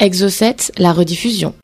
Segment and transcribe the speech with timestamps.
[0.00, 1.54] Exo7, la rediffusion.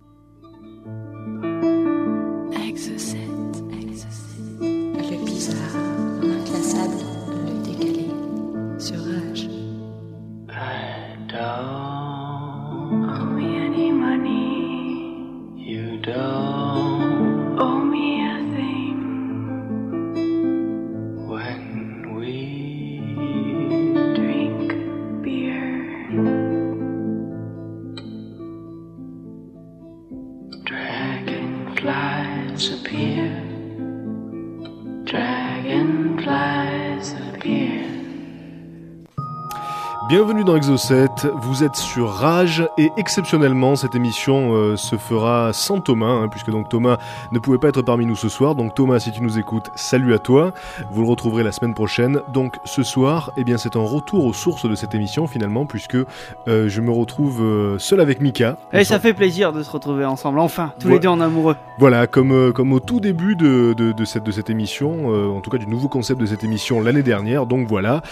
[40.81, 45.81] Bienvenue dans Exo7, vous êtes sur Rage et exceptionnellement cette émission euh, se fera sans
[45.81, 46.99] Thomas hein, puisque donc Thomas
[47.33, 48.55] ne pouvait pas être parmi nous ce soir.
[48.55, 50.53] Donc Thomas si tu nous écoutes salut à toi.
[50.91, 52.21] Vous le retrouverez la semaine prochaine.
[52.33, 55.97] Donc ce soir eh bien c'est un retour aux sources de cette émission finalement puisque
[55.97, 58.57] euh, je me retrouve euh, seul avec Mika.
[58.73, 61.57] Et ça fait plaisir de se retrouver ensemble, enfin, tous les deux en amoureux.
[61.79, 65.51] Voilà, comme, comme au tout début de, de, de cette, de cette émission, en tout
[65.51, 68.03] cas du nouveau concept de cette émission l'année dernière, donc voilà.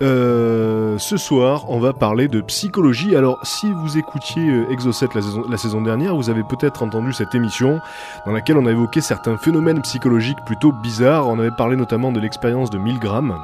[0.00, 3.14] Ce soir, on va parler de psychologie.
[3.14, 7.12] Alors, si vous écoutiez euh, Exo7 la saison, la saison dernière, vous avez peut-être entendu
[7.12, 7.80] cette émission
[8.24, 11.28] dans laquelle on a évoqué certains phénomènes psychologiques plutôt bizarres.
[11.28, 13.36] On avait parlé notamment de l'expérience de Milgram.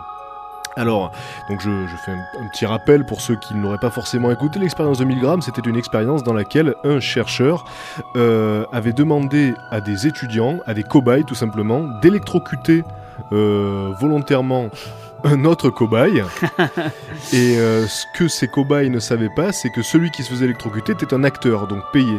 [0.75, 1.13] Alors,
[1.51, 4.59] donc je, fais un, petit rappel pour ceux qui ne l'auraient pas forcément écouté.
[4.59, 7.67] L'expérience de Milgram, c'était une expérience dans laquelle un chercheur
[8.17, 12.85] euh, avait demandé à des étudiants, à des cobayes tout simplement, d'électrocuter
[13.33, 14.71] euh, volontairement
[15.25, 16.23] un autre cobaye.
[17.33, 20.45] Et euh, ce que ces cobayes ne savaient pas, c'est que celui qui se faisait
[20.47, 22.19] électrocuter était un acteur, donc payé,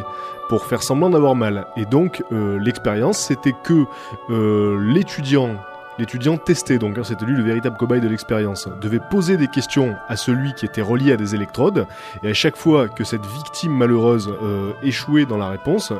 [0.50, 1.68] pour faire semblant d'avoir mal.
[1.78, 3.86] Et donc euh, l'expérience, c'était que
[4.30, 5.58] euh, l'étudiant
[6.00, 9.96] L'étudiant testé, donc hein, c'était lui le véritable cobaye de l'expérience, devait poser des questions
[10.08, 11.86] à celui qui était relié à des électrodes,
[12.24, 15.94] et à chaque fois que cette victime malheureuse euh, échouait dans la réponse,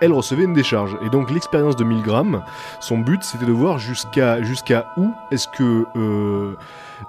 [0.00, 0.96] elle recevait une décharge.
[1.02, 2.42] Et donc l'expérience de Milgram,
[2.80, 6.56] son but c'était de voir jusqu'à jusqu'à où est-ce que euh,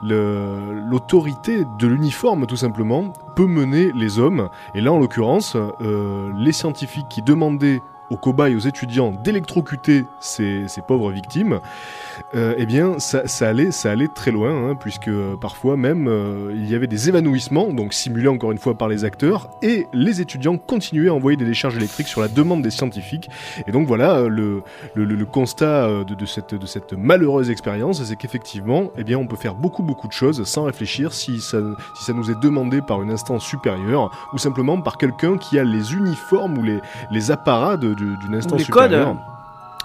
[0.02, 4.50] l'autorité de l'uniforme tout simplement peut mener les hommes.
[4.75, 10.67] Et là en l'occurrence, euh, les scientifiques qui demandaient aux cobayes, aux étudiants d'électrocuter ces,
[10.88, 11.59] pauvres victimes,
[12.35, 16.51] euh, eh bien, ça, allait, ça allait très loin, hein, puisque euh, parfois même euh,
[16.53, 20.19] il y avait des évanouissements, donc simulés encore une fois par les acteurs, et les
[20.19, 23.29] étudiants continuaient à envoyer des décharges électriques sur la demande des scientifiques.
[23.66, 24.29] Et donc voilà, euh,
[24.95, 30.09] le, constat de, cette, malheureuse expérience, c'est qu'effectivement, eh bien, on peut faire beaucoup beaucoup
[30.09, 31.59] de choses sans réfléchir si ça,
[32.13, 36.57] nous est demandé par une instance supérieure, ou simplement par quelqu'un qui a les uniformes
[36.57, 36.79] ou les,
[37.11, 38.91] les apparats de- d'une instance les codes.
[38.91, 39.16] supérieure.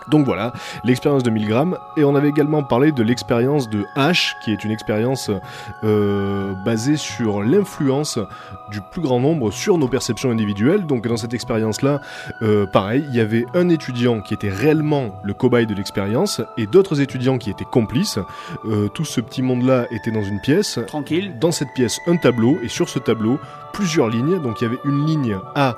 [0.09, 0.53] Donc voilà,
[0.85, 1.77] l'expérience de Milgram.
[1.97, 5.31] Et on avait également parlé de l'expérience de H, qui est une expérience
[5.85, 8.19] euh, basée sur l'influence
[8.71, 10.87] du plus grand nombre sur nos perceptions individuelles.
[10.87, 12.01] Donc dans cette expérience-là,
[12.43, 16.67] euh, pareil, il y avait un étudiant qui était réellement le cobaye de l'expérience et
[16.67, 18.19] d'autres étudiants qui étaient complices.
[18.67, 20.79] Euh, tout ce petit monde-là était dans une pièce.
[20.87, 21.37] Tranquille.
[21.41, 23.41] Dans cette pièce, un tableau, et sur ce tableau,
[23.73, 24.41] plusieurs lignes.
[24.41, 25.75] Donc il y avait une ligne A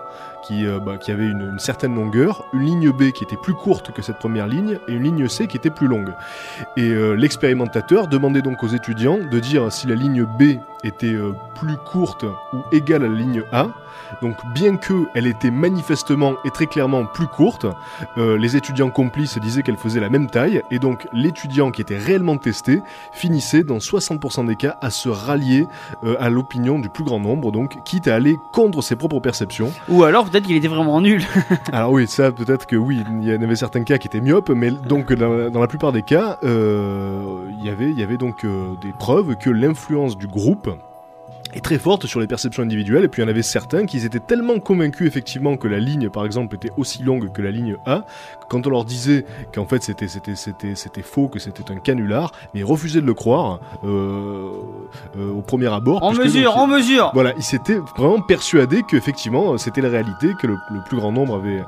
[0.49, 3.53] qui, euh, bah, qui avait une, une certaine longueur, une ligne B qui était plus
[3.53, 6.15] courte que cette première ligne, et une ligne C qui était plus longue.
[6.77, 11.35] Et euh, l'expérimentateur demandait donc aux étudiants de dire si la ligne B était euh,
[11.55, 13.69] plus courte ou égale à la ligne A.
[14.23, 17.67] Donc bien qu'elle était manifestement et très clairement plus courte,
[18.17, 21.97] euh, les étudiants complices disaient qu'elle faisait la même taille, et donc l'étudiant qui était
[21.97, 22.83] réellement testé
[23.13, 25.67] finissait dans 60% des cas à se rallier
[26.05, 29.73] euh, à l'opinion du plus grand nombre, donc quitte à aller contre ses propres perceptions.
[29.89, 31.25] Ou alors peut-être qu'il était vraiment nul.
[31.73, 34.51] Alors oui, ça peut-être que oui, il y en avait certains cas qui étaient myopes,
[34.51, 38.17] mais donc dans, dans la plupart des cas, euh, il y avait, il y avait
[38.17, 38.45] donc
[38.81, 40.71] des preuves que l'influence du groupe
[41.55, 44.05] est très forte sur les perceptions individuelles, et puis il y en avait certains qui
[44.05, 47.77] étaient tellement convaincus effectivement que la ligne par exemple était aussi longue que la ligne
[47.87, 48.05] A,
[48.41, 51.77] que quand on leur disait qu'en fait c'était c'était c'était c'était faux, que c'était un
[51.77, 54.51] canular, mais ils refusaient de le croire euh,
[55.17, 56.03] euh, au premier abord.
[56.03, 57.11] En mesure, donc, en mesure.
[57.15, 61.37] voilà, ils s'étaient vraiment persuadés qu'effectivement c'était la réalité, que le, le plus grand nombre
[61.37, 61.63] avait,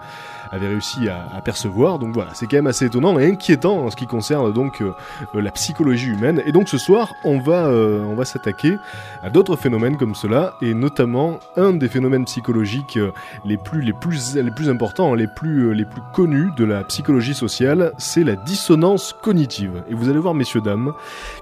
[0.50, 1.98] avait réussi à, à percevoir.
[1.98, 4.92] Donc voilà, c'est quand même assez étonnant et inquiétant en ce qui concerne donc euh,
[5.34, 6.42] euh, la psychologie humaine.
[6.46, 8.76] Et donc ce soir, on va, euh, on va s'attaquer
[9.22, 12.98] à d'autres phénomènes comme cela, et notamment un des phénomènes psychologiques
[13.44, 17.34] les plus, les plus, les plus importants, les plus, les plus connus de la psychologie
[17.34, 19.82] sociale, c'est la dissonance cognitive.
[19.88, 20.92] Et vous allez voir, messieurs, dames,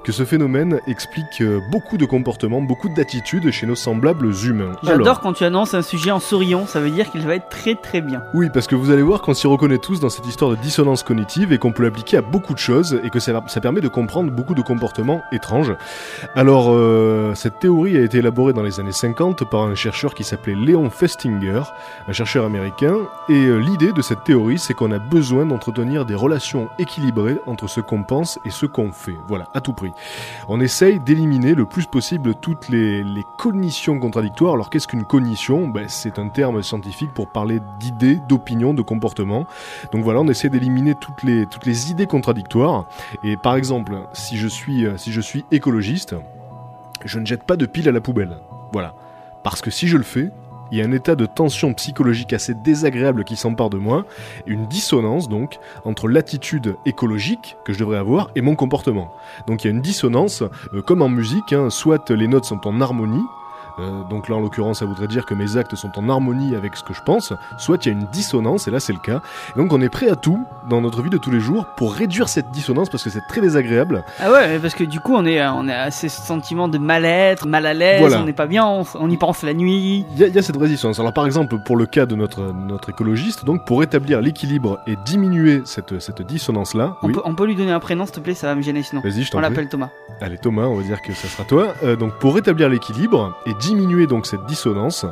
[0.04, 4.72] que ce phénomène explique beaucoup de comportements, beaucoup d'attitudes chez nos semblables humains.
[4.82, 7.74] J'adore quand tu annonces un sujet en souriant, ça veut dire qu'il va être très
[7.74, 8.22] très bien.
[8.34, 11.02] Oui, parce que vous allez voir qu'on s'y reconnaît tous dans cette histoire de dissonance
[11.02, 14.30] cognitive et qu'on peut l'appliquer à beaucoup de choses et que ça, permet de comprendre
[14.30, 15.74] beaucoup de comportements étranges.
[16.34, 20.24] Alors, euh, cette théorie a été élaborées dans les années 50 par un chercheur qui
[20.24, 21.62] s'appelait Léon Festinger,
[22.06, 22.96] un chercheur américain.
[23.28, 27.68] Et euh, l'idée de cette théorie, c'est qu'on a besoin d'entretenir des relations équilibrées entre
[27.68, 29.16] ce qu'on pense et ce qu'on fait.
[29.28, 29.92] Voilà, à tout prix.
[30.48, 34.54] On essaye d'éliminer le plus possible toutes les, les cognitions contradictoires.
[34.54, 35.68] Alors qu'est-ce qu'une cognition?
[35.68, 39.46] Ben, C'est un terme scientifique pour parler d'idées, d'opinions, de comportements.
[39.92, 42.88] Donc voilà, on essaie d'éliminer toutes les, idées contradictoires.
[43.22, 46.16] Et par exemple, si je suis, euh, si je suis écologiste,
[47.04, 48.38] je ne jette pas de piles à la poubelle.
[48.72, 48.94] Voilà.
[49.44, 50.30] Parce que si je le fais,
[50.70, 54.04] il y a un état de tension psychologique assez désagréable qui s'empare de moi,
[54.46, 59.12] une dissonance donc entre l'attitude écologique que je devrais avoir et mon comportement.
[59.46, 62.66] Donc il y a une dissonance, euh, comme en musique, hein, soit les notes sont
[62.66, 63.24] en harmonie,
[63.80, 66.76] euh, donc là en l'occurrence ça voudrait dire que mes actes sont en harmonie avec
[66.76, 69.20] ce que je pense, soit il y a une dissonance, et là c'est le cas.
[69.54, 71.94] Et donc on est prêt à tout dans notre vie de tous les jours pour
[71.94, 74.04] réduire cette dissonance parce que c'est très désagréable.
[74.20, 77.46] Ah ouais, parce que du coup, on est, on est à ces sentiments de mal-être,
[77.46, 78.20] mal à l'aise, Voilà.
[78.20, 80.04] on n'est pas bien, on, on y pense la nuit.
[80.14, 80.98] Il y, a- il y a cette résistance.
[81.00, 84.96] Alors par exemple, pour le cas de notre, notre écologiste, donc pour établir l'équilibre et
[85.04, 87.12] diminuer cette, cette dissonance-là, On, oui.
[87.14, 89.00] peut, on peut lui donner un prénom, s'il te plaît, ça va me gêner sinon.
[89.02, 89.90] Vas-y, je t'en On l'appelle Thomas.
[90.20, 91.74] Allez Thomas, on va dire que ça sera toi.
[91.84, 93.67] Euh, donc pour rétablir l'équilibre et diminuer
[94.06, 95.06] donc cette dissonance,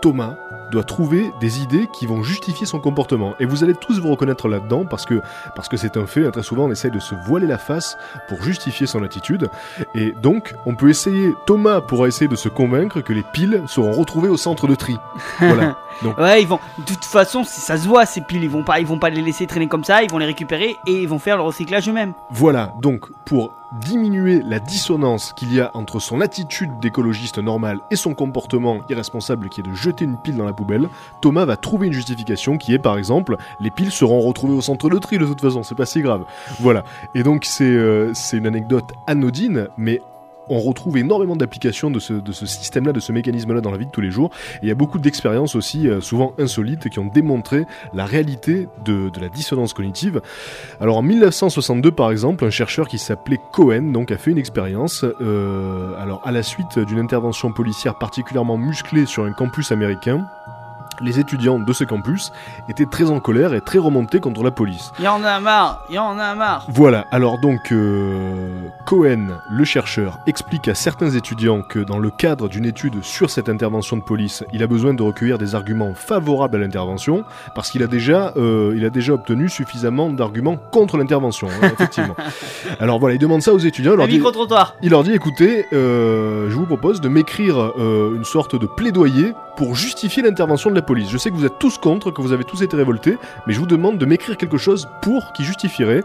[0.00, 0.36] Thomas
[0.70, 3.34] doit trouver des idées qui vont justifier son comportement.
[3.40, 5.20] Et vous allez tous vous reconnaître là-dedans parce que
[5.54, 6.30] parce que c'est un fait.
[6.30, 7.96] Très souvent, on essaye de se voiler la face
[8.28, 9.48] pour justifier son attitude.
[9.94, 11.34] Et donc, on peut essayer.
[11.46, 14.96] Thomas pourra essayer de se convaincre que les piles seront retrouvées au centre de tri.
[15.38, 15.76] Voilà.
[16.02, 16.58] Ouais, ils vont.
[16.78, 19.10] De toute façon, si ça se voit, ces piles, ils vont pas, ils vont pas
[19.10, 21.88] les laisser traîner comme ça, ils vont les récupérer et ils vont faire le recyclage
[21.88, 22.14] eux-mêmes.
[22.30, 27.96] Voilà, donc pour diminuer la dissonance qu'il y a entre son attitude d'écologiste normal et
[27.96, 30.88] son comportement irresponsable qui est de jeter une pile dans la poubelle,
[31.20, 34.90] Thomas va trouver une justification qui est par exemple les piles seront retrouvées au centre
[34.90, 36.24] de tri de toute façon, c'est pas si grave.
[36.58, 36.82] Voilà,
[37.14, 40.02] et donc c'est euh, c'est une anecdote anodine, mais
[40.50, 44.00] on retrouve énormément d'applications de ce, système-là, de ce mécanisme-là dans la vie de tous
[44.00, 44.30] les jours.
[44.56, 47.64] Et il y a beaucoup d'expériences aussi, euh, souvent insolites, qui ont démontré
[47.94, 50.20] la réalité de, la dissonance cognitive.
[50.80, 55.04] Alors en 1962 par exemple, un chercheur qui s'appelait Cohen a fait une expérience.
[55.20, 60.26] euh, alors à la suite d'une intervention policière particulièrement musclée sur un campus américain,
[61.00, 62.32] les étudiants de ce campus
[62.68, 64.92] étaient très en colère et très remontés contre la police.
[64.98, 66.66] Y en a marre, y en a marre.
[66.68, 72.48] Voilà, alors donc euh, Cohen, le chercheur, explique à certains étudiants que dans le cadre
[72.48, 76.56] d'une étude sur cette intervention de police, il a besoin de recueillir des arguments favorables
[76.56, 77.24] à l'intervention
[77.54, 82.16] parce qu'il a déjà, euh, il a déjà obtenu suffisamment d'arguments contre l'intervention, hein, effectivement.
[82.78, 84.22] alors voilà, il demande ça aux étudiants, il Le leur dit,
[84.82, 89.74] il leur dit écoutez, euh, je vous propose de m'écrire une sorte de plaidoyer pour
[89.74, 90.89] justifier l'intervention de la police.
[90.98, 93.16] Je sais que vous êtes tous contre, que vous avez tous été révoltés,
[93.46, 96.02] mais je vous demande de m'écrire quelque chose pour qui justifierait.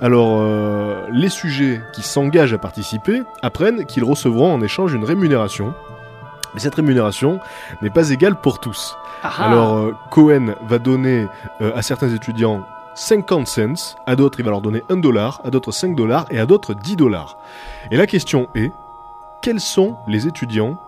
[0.00, 5.74] Alors, euh, les sujets qui s'engagent à participer apprennent qu'ils recevront en échange une rémunération.
[6.54, 7.40] Mais cette rémunération
[7.80, 8.96] n'est pas égale pour tous.
[9.22, 9.44] Ah ah.
[9.50, 11.26] Alors, euh, Cohen va donner
[11.60, 15.50] euh, à certains étudiants 50 cents, à d'autres il va leur donner 1 dollar, à
[15.50, 17.38] d'autres 5 dollars et à d'autres 10 dollars.
[17.90, 18.70] Et la question est,
[19.40, 20.78] quels sont les étudiants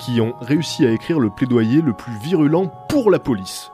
[0.00, 3.70] qui ont réussi à écrire le plaidoyer le plus virulent pour la police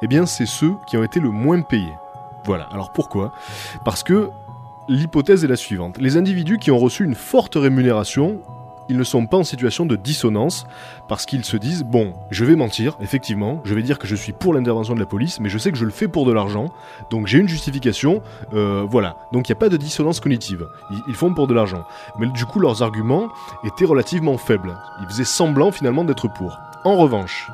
[0.00, 1.96] Eh bien, c'est ceux qui ont été le moins payés.
[2.44, 2.68] Voilà.
[2.70, 3.32] Alors pourquoi?
[3.84, 4.30] Parce que
[4.88, 5.98] l'hypothèse est la suivante.
[5.98, 8.38] Les individus qui ont reçu une forte rémunération
[8.88, 10.66] ils ne sont pas en situation de dissonance
[11.08, 14.32] parce qu'ils se disent bon, je vais mentir, effectivement, je vais dire que je suis
[14.32, 16.66] pour l'intervention de la police, mais je sais que je le fais pour de l'argent,
[17.10, 18.22] donc j'ai une justification,
[18.54, 19.16] euh, voilà.
[19.32, 20.66] Donc il n'y a pas de dissonance cognitive.
[20.90, 21.84] Ils, ils font pour de l'argent.
[22.18, 23.28] Mais du coup, leurs arguments
[23.64, 24.76] étaient relativement faibles.
[25.00, 26.58] Ils faisaient semblant finalement d'être pour.
[26.84, 27.50] En revanche,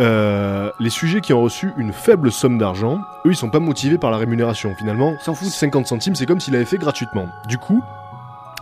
[0.00, 3.98] euh, les sujets qui ont reçu une faible somme d'argent, eux, ils sont pas motivés
[3.98, 4.74] par la rémunération.
[4.76, 5.48] Finalement, Ils s'en foutent.
[5.48, 7.28] 50 centimes, c'est comme s'il avait fait gratuitement.
[7.48, 7.82] Du coup,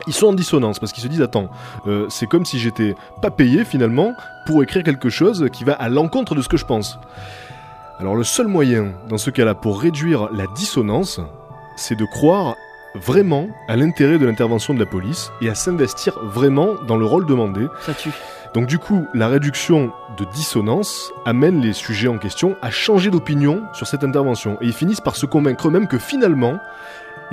[0.07, 1.51] ils sont en dissonance parce qu'ils se disent attends,
[1.87, 4.15] euh, c'est comme si j'étais pas payé finalement
[4.47, 6.99] pour écrire quelque chose qui va à l'encontre de ce que je pense.
[7.99, 11.21] Alors le seul moyen dans ce cas-là pour réduire la dissonance,
[11.77, 12.57] c'est de croire
[12.95, 17.27] vraiment à l'intérêt de l'intervention de la police et à s'investir vraiment dans le rôle
[17.27, 17.67] demandé.
[17.83, 18.11] Ça tue.
[18.55, 23.63] Donc du coup, la réduction de dissonance amène les sujets en question à changer d'opinion
[23.75, 26.59] sur cette intervention et ils finissent par se convaincre eux-mêmes que finalement,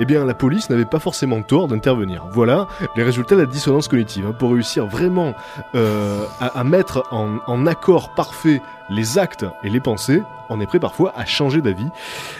[0.00, 2.24] eh bien, la police n'avait pas forcément tort d'intervenir.
[2.32, 4.26] Voilà les résultats de la dissonance cognitive.
[4.26, 4.34] hein.
[4.38, 5.34] Pour réussir vraiment
[5.74, 10.78] euh, à, mettre en, en accord parfait les actes et les pensées, on est prêt
[10.78, 11.88] parfois à changer d'avis.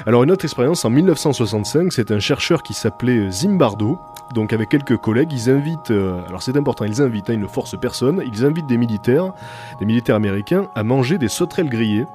[0.07, 3.99] Alors une autre expérience en 1965, c'est un chercheur qui s'appelait Zimbardo.
[4.35, 7.47] Donc avec quelques collègues, ils invitent, euh, alors c'est important, ils invitent, hein, ils ne
[7.47, 9.33] forcent personne, ils invitent des militaires,
[9.81, 12.07] des militaires américains, à manger des sauterelles grillées,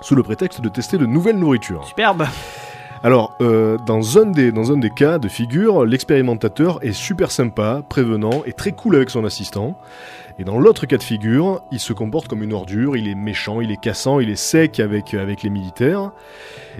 [0.00, 1.84] sous le prétexte de tester de nouvelles nourritures.
[1.84, 2.26] Superbe.
[3.04, 7.82] Alors, euh, dans, un des, dans un des cas de figure, l'expérimentateur est super sympa,
[7.86, 9.78] prévenant et très cool avec son assistant.
[10.38, 13.60] Et dans l'autre cas de figure, il se comporte comme une ordure, il est méchant,
[13.60, 16.12] il est cassant, il est sec avec, avec les militaires.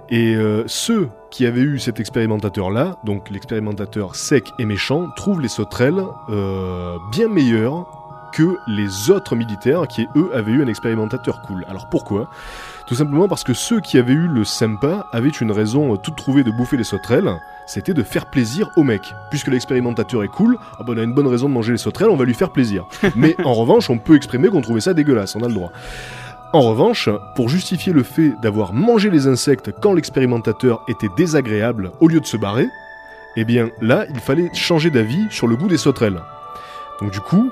[0.08, 5.48] Et euh, ceux qui avaient eu cet expérimentateur-là, donc l'expérimentateur sec et méchant, trouvent les
[5.48, 7.86] sauterelles euh, bien meilleures
[8.32, 11.66] que les autres militaires qui, eux, avaient eu un expérimentateur cool.
[11.68, 12.30] Alors pourquoi?
[12.86, 16.16] Tout simplement parce que ceux qui avaient eu le sympa avaient une raison euh, toute
[16.16, 17.30] trouvée de bouffer les sauterelles,
[17.66, 19.14] c'était de faire plaisir au mec.
[19.30, 22.10] Puisque l'expérimentateur est cool, ah ben on a une bonne raison de manger les sauterelles,
[22.10, 22.86] on va lui faire plaisir.
[23.16, 25.72] Mais en revanche, on peut exprimer qu'on trouvait ça dégueulasse, on a le droit.
[26.52, 32.08] En revanche, pour justifier le fait d'avoir mangé les insectes quand l'expérimentateur était désagréable au
[32.08, 32.68] lieu de se barrer,
[33.36, 36.20] eh bien là, il fallait changer d'avis sur le goût des sauterelles.
[37.00, 37.50] Donc du coup,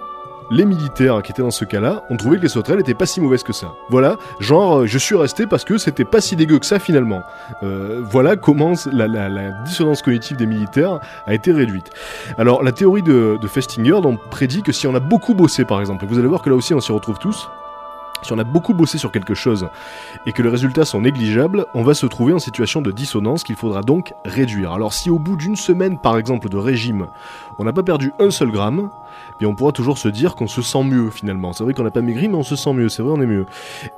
[0.50, 3.20] les militaires qui étaient dans ce cas-là ont trouvé que les sauterelles étaient pas si
[3.20, 3.72] mauvaises que ça.
[3.88, 7.22] Voilà, genre euh, je suis resté parce que c'était pas si dégueu que ça finalement.
[7.62, 11.90] Euh, voilà comment la, dissonance cognitive des militaires a été réduite.
[12.38, 16.06] Alors la théorie de, Festinger donc, prédit que si on a beaucoup bossé par exemple,
[16.06, 17.48] vous allez voir que là aussi on s'y retrouve tous,
[18.22, 19.68] si on a beaucoup bossé sur quelque chose
[20.26, 23.56] et que les résultats sont négligeables, on va se trouver en situation de dissonance qu'il
[23.56, 24.72] faudra donc réduire.
[24.72, 27.08] Alors si au bout d'une semaine par exemple de régime,
[27.58, 28.90] on n'a pas perdu un seul gramme,
[29.38, 31.52] bien on pourra toujours se dire qu'on se sent mieux finalement.
[31.52, 33.26] C'est vrai qu'on n'a pas maigri mais on se sent mieux, c'est vrai on est
[33.26, 33.46] mieux.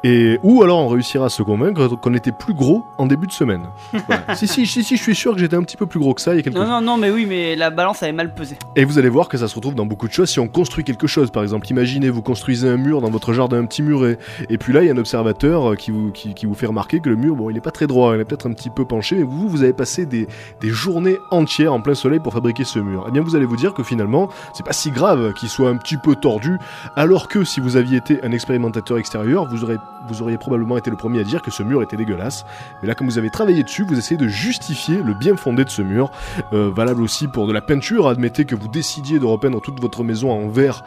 [0.03, 3.33] Et ou alors on réussira à se convaincre qu'on était plus gros en début de
[3.33, 3.67] semaine.
[4.07, 4.35] Voilà.
[4.35, 6.21] si, si si si je suis sûr que j'étais un petit peu plus gros que
[6.21, 8.35] ça il y a quelques Non, non, non, mais oui, mais la balance avait mal
[8.35, 8.57] pesé.
[8.77, 10.85] et vous allez voir que ça se retrouve dans beaucoup de choses si on construit
[10.85, 11.31] quelque chose.
[11.31, 14.19] Par exemple, imaginez, vous construisez un mur dans votre jardin, un petit muret,
[14.51, 16.67] et puis là, il y a un observateur euh, qui vous, qui, qui vous fait
[16.67, 18.71] remarquer que le mur, bon, il est pas très droit, il est peut-être un petit
[18.71, 20.27] peu penché, mais vous, vous avez passé des,
[20.61, 23.07] des journées entières en plein soleil pour fabriquer ce mur.
[23.09, 25.77] Eh bien, vous allez vous dire que finalement, c'est pas si grave qu'il soit un
[25.77, 26.59] petit peu tordu,
[26.97, 29.79] alors que si vous aviez été un expérimentateur extérieur, vous aurez,
[30.09, 32.45] vous auriez probablement été le premier à dire que ce mur était dégueulasse.
[32.83, 35.71] Mais là, comme vous avez travaillé dessus, vous essayez de justifier le bien fondé de
[35.71, 36.11] ce mur.
[36.53, 38.09] Euh, valable aussi pour de la peinture.
[38.09, 40.83] Admettez que vous décidiez de repeindre toute votre maison en vert,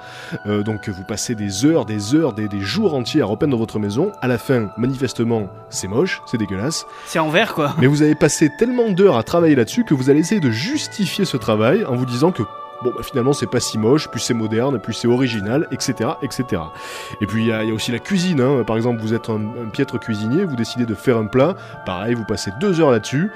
[0.46, 3.79] euh, donc vous passez des heures, des heures, des, des jours entiers à repeindre votre
[3.79, 4.12] maison.
[4.22, 6.86] À la fin, manifestement, c'est moche, c'est dégueulasse.
[7.06, 7.74] C'est en vert, quoi.
[7.79, 11.25] Mais vous avez passé tellement d'heures à travailler là-dessus que vous allez essayer de justifier
[11.25, 12.44] ce travail en vous disant que
[12.84, 16.12] bon bah finalement c'est pas si moche, puis c'est moderne, puis c'est original, etc.
[16.22, 16.62] etc.
[17.22, 18.64] Et puis il y, a aussi la cuisine, hein.
[18.66, 19.40] par exemple vous êtes un,
[19.72, 21.56] piètre cuisinier, vous décidez de faire un plat,
[21.86, 23.32] pareil vous passez deux heures là-dessus.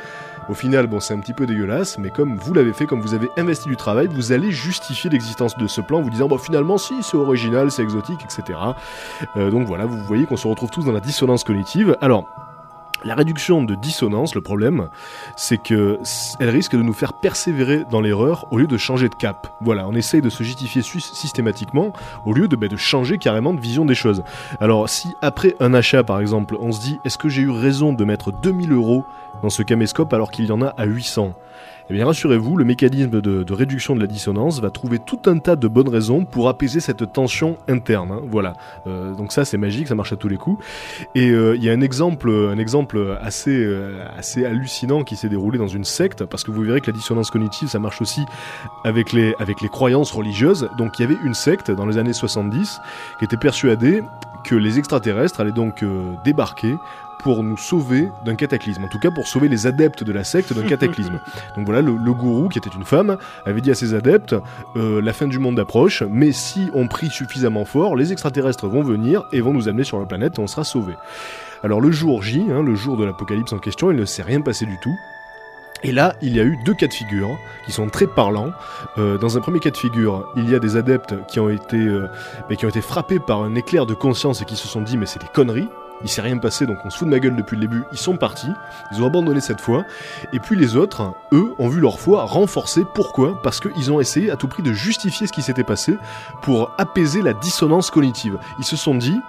[0.49, 3.13] Au final, bon, c'est un petit peu dégueulasse, mais comme vous l'avez fait, comme vous
[3.13, 6.39] avez investi du travail, vous allez justifier l'existence de ce plan en vous disant, bon,
[6.39, 8.59] finalement, si, c'est original, c'est exotique, etc.
[9.37, 11.95] Euh, donc voilà, vous voyez qu'on se retrouve tous dans la dissonance cognitive.
[12.01, 12.50] Alors,
[13.03, 14.89] la réduction de dissonance, le problème,
[15.35, 15.99] c'est que
[16.39, 19.53] elle risque de nous faire persévérer dans l'erreur au lieu de changer de cap.
[19.61, 21.93] Voilà, on essaye de se justifier systématiquement
[22.25, 24.23] au lieu de, bah, de changer carrément de vision des choses.
[24.59, 27.93] Alors, si après un achat, par exemple, on se dit, est-ce que j'ai eu raison
[27.93, 29.05] de mettre 2000 euros
[29.41, 31.33] dans ce caméscope alors qu'il y en a à 800
[31.89, 35.55] eh bien rassurez-vous, le mécanisme de, réduction de la dissonance va trouver tout un tas
[35.55, 38.11] de bonnes raisons pour apaiser cette tension interne.
[38.11, 38.21] hein.
[38.29, 38.53] Voilà.
[38.87, 40.63] Euh, donc ça c'est magique, ça marche à tous les coups.
[41.15, 43.25] Et euh, il y a un exemple, euh,
[44.15, 47.29] assez hallucinant qui s'est déroulé dans une secte, parce que vous verrez que la dissonance
[47.29, 48.25] cognitive ça marche aussi
[48.83, 50.69] avec les, avec les croyances religieuses.
[50.77, 52.79] Donc il y avait une secte dans les années 70
[53.19, 54.03] qui était persuadée
[54.43, 55.83] que les extraterrestres allaient donc
[56.23, 56.75] débarquer
[57.23, 60.53] pour nous sauver d'un cataclysme, en tout cas pour sauver les adeptes de la secte
[60.53, 61.19] d'un cataclysme.
[61.55, 64.35] Donc voilà, le, le gourou, qui était une femme, avait dit à ses adeptes,
[64.75, 68.83] euh, la fin du monde approche, mais si on prie suffisamment fort, les extraterrestres vont
[68.83, 70.95] venir et vont nous amener sur la planète et on sera sauvés.
[71.63, 74.41] Alors le jour J, hein, le jour de l'apocalypse en question, il ne s'est rien
[74.41, 74.95] passé du tout.
[75.83, 78.51] Et là, il y a eu deux cas de figure qui sont très parlants.
[78.97, 81.77] Euh, dans un premier cas de figure, il y a des adeptes qui ont été,
[81.77, 82.07] euh,
[82.49, 84.97] mais qui ont été frappés par un éclair de conscience et qui se sont dit
[84.97, 85.69] mais c'est des conneries.
[86.03, 87.83] Il s'est rien passé, donc on se fout de ma gueule depuis le début.
[87.91, 88.51] Ils sont partis,
[88.91, 89.85] ils ont abandonné cette foi.
[90.33, 92.83] Et puis les autres, eux, ont vu leur foi renforcée.
[92.93, 93.41] Pourquoi?
[93.41, 95.97] Parce qu'ils ont essayé à tout prix de justifier ce qui s'était passé
[96.41, 98.37] pour apaiser la dissonance cognitive.
[98.59, 99.19] Ils se sont dit,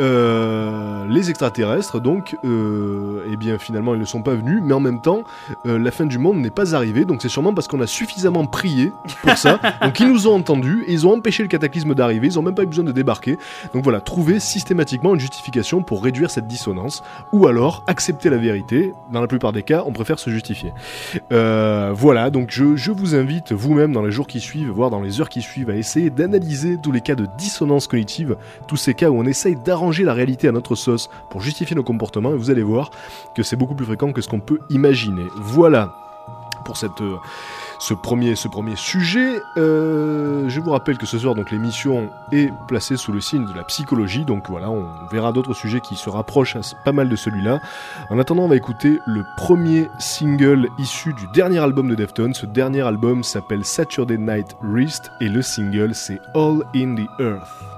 [0.00, 4.80] euh, les extraterrestres, donc, euh, eh bien finalement ils ne sont pas venus, mais en
[4.80, 5.24] même temps,
[5.66, 8.46] euh, la fin du monde n'est pas arrivée, donc c'est sûrement parce qu'on a suffisamment
[8.46, 8.92] prié
[9.22, 9.58] pour ça.
[9.82, 12.54] donc ils nous ont entendus et ils ont empêché le cataclysme d'arriver, ils ont même
[12.54, 13.38] pas eu besoin de débarquer.
[13.72, 18.92] Donc voilà, trouver systématiquement une justification pour cette dissonance, ou alors accepter la vérité.
[19.12, 20.72] Dans la plupart des cas, on préfère se justifier.
[21.32, 25.00] Euh, voilà, donc je, je vous invite vous-même dans les jours qui suivent, voire dans
[25.00, 28.94] les heures qui suivent, à essayer d'analyser tous les cas de dissonance cognitive, tous ces
[28.94, 32.36] cas où on essaye d'arranger la réalité à notre sauce pour justifier nos comportements, et
[32.36, 32.90] vous allez voir
[33.36, 35.24] que c'est beaucoup plus fréquent que ce qu'on peut imaginer.
[35.36, 36.07] Voilà
[36.68, 37.16] pour cette, euh,
[37.78, 39.40] ce, premier, ce premier sujet.
[39.56, 43.54] Euh, je vous rappelle que ce soir, donc l'émission est placée sous le signe de
[43.54, 44.26] la psychologie.
[44.26, 47.58] Donc voilà, on verra d'autres sujets qui se rapprochent pas mal de celui-là.
[48.10, 52.34] En attendant, on va écouter le premier single issu du dernier album de Deftones.
[52.34, 57.77] Ce dernier album s'appelle Saturday Night Wrist et le single c'est All in the Earth.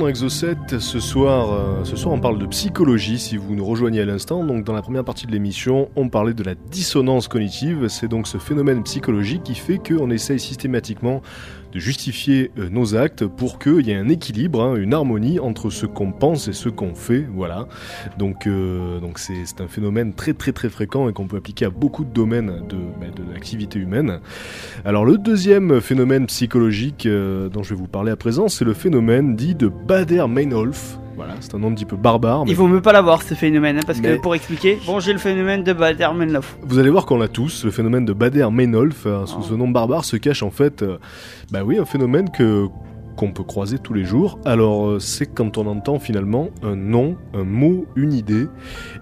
[0.00, 0.06] dans
[0.78, 3.18] ce soir, euh, ce soir, on parle de psychologie.
[3.18, 6.32] Si vous nous rejoignez à l'instant, donc dans la première partie de l'émission, on parlait
[6.32, 7.88] de la dissonance cognitive.
[7.88, 11.22] C'est donc ce phénomène psychologique qui fait qu'on essaye systématiquement
[11.72, 15.70] de justifier euh, nos actes pour qu'il y ait un équilibre, hein, une harmonie entre
[15.70, 17.26] ce qu'on pense et ce qu'on fait.
[17.32, 17.66] Voilà.
[18.16, 21.70] Donc, euh, donc c'est un phénomène très très très fréquent et qu'on peut appliquer à
[21.70, 24.20] beaucoup de domaines de, ben, de l'activité humaine.
[24.84, 29.34] Alors le deuxième phénomène psychologique dont je vais vous parler à présent, c'est le phénomène
[29.34, 30.59] dit de Bader-Meinhof
[31.16, 32.44] voilà, c'est un nom un petit peu barbare.
[32.44, 35.00] mais Il faut même pas l'avoir ce phénomène, hein, parce Mais- que pour expliquer, bon,
[35.00, 36.56] j'ai le phénomène de Bader-Meinhof.
[36.62, 39.46] Vous allez voir qu'on l'a tous, le phénomène de Bader-Meinhof, euh, sous Oh.
[39.50, 40.96] ce nom barbare se cache en fait, euh,
[41.50, 42.66] bah oui, un phénomène que
[43.16, 44.38] qu'on peut croiser tous les jours.
[44.46, 48.46] Alors euh, c'est quand on entend finalement un nom, un mot, une idée,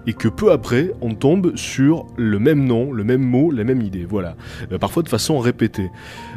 [0.07, 3.81] et que peu après on tombe sur le même nom, le même mot, la même
[3.81, 4.05] idée.
[4.09, 4.35] Voilà,
[4.73, 5.89] Euh, parfois de façon répétée.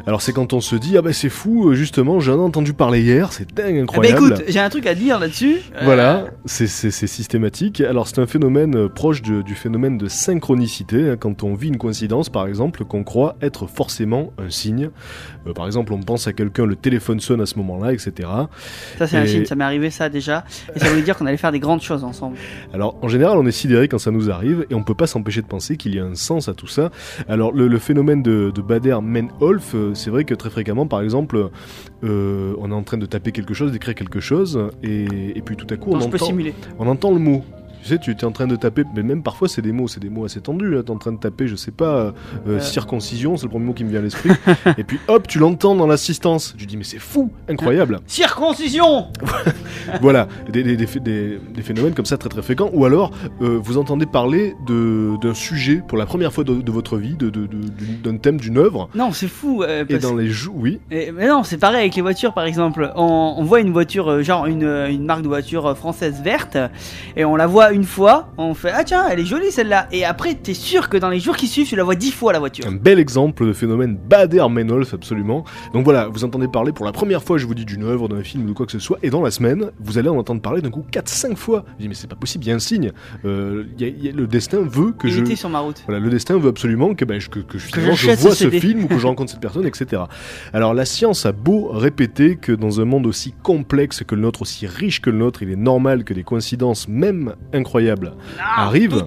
[0.05, 2.73] Alors c'est quand on se dit ah bah c'est fou, euh, justement j'en ai entendu
[2.73, 4.25] parler hier, c'est dingue Eh ben incroyable.
[4.33, 5.57] écoute, j'ai un truc à dire là-dessus.
[5.75, 7.79] Euh, Voilà, c'est systématique.
[7.79, 11.69] Alors c'est un phénomène euh, proche de- du phénomène de synchronicité, hein, quand on vit
[11.69, 14.89] une coïncidence par exemple qu'on croit être forcément un signe.
[15.47, 18.27] Euh, par exemple on pense à quelqu'un, le téléphone sonne à ce moment-là, etc.
[18.97, 20.43] Ça, c'est un signe, ça m'est arrivé ça déjà.
[20.75, 22.35] Et ça voulait dire qu'on allait faire des grandes choses ensemble.
[22.73, 25.41] Alors en général on est sidéré quand ça nous arrive et on peut pas s'empêcher
[25.41, 26.91] de penser qu'il y a un sens à tout ça.
[27.29, 31.49] Alors le, le phénomène de, de Bader-Meinhof, c'est vrai que très fréquemment par exemple
[32.03, 35.55] euh, on est en train de taper quelque chose, d'écrire quelque chose et, et puis
[35.55, 36.25] tout à coup Non, on peux entend...
[36.25, 36.53] simuler.
[36.79, 37.43] on entend le mot.
[37.83, 39.99] Tu sais, tu es en train de taper, mais même parfois c'est des mots, c'est
[39.99, 40.69] des mots assez tendus.
[40.69, 42.11] Tu es en train de taper, je sais pas, euh,
[42.47, 42.59] euh, Euh.
[42.61, 44.29] circoncision, c'est le premier mot qui me vient à l'esprit.
[44.77, 46.55] et puis hop, tu l'entends dans l'assistance.
[46.57, 47.99] Tu dis, mais c'est fou, incroyable.
[48.07, 49.07] Circoncision
[50.01, 52.69] voilà, des, des, des, phé- des- des phénomènes comme ça très très fréquents.
[52.73, 56.97] Ou alors, euh, vous entendez parler d'un sujet pour la première fois de, de votre
[56.97, 57.47] vie, de- de-
[58.01, 58.89] d'un thème, d'une œuvre.
[58.95, 59.61] Non, c'est fou.
[59.63, 62.45] euh, Et dans les jeux, oui, Et- mais non, c'est pareil avec les voitures par
[62.45, 62.91] exemple.
[62.95, 66.21] On, on voit une voiture, euh, genre une, euh, une marque de voiture euh, française
[66.23, 66.57] verte,
[67.17, 69.87] et on la voit une fois, on fait Ah tiens, elle est jolie celle-là.
[69.91, 72.31] Et après, t'es sûr que dans les jours qui suivent, tu la vois dix fois
[72.33, 72.65] la voiture.
[72.67, 75.43] Un bel exemple de phénomène Bader-Meinhof, absolument.
[75.73, 78.23] Donc voilà, vous entendez parler pour la première fois, je vous dis, d'une œuvre, d'un
[78.23, 80.41] film ou de quoi que ce soit, et dans la semaine, vous allez en entendre
[80.41, 81.65] parler d'un coup 4-5 fois.
[81.77, 82.91] Je dis, mais c'est pas possible, il y a un signe.
[83.25, 85.19] Euh, il y a- il y a- le destin veut que Il je.
[85.21, 85.83] était sur ma route.
[85.87, 87.67] Voilà, le destin veut absolument que, ben, je- que, que je,
[88.15, 90.03] vois ce ce film ou que je rencontre cette personne, etc.
[90.53, 94.41] Alors la science a beau répéter que dans un monde aussi complexe que le nôtre,
[94.43, 97.62] aussi riche que le nôtre, il est normal que des coïncidences, même incroyables,
[98.57, 99.03] arrivent.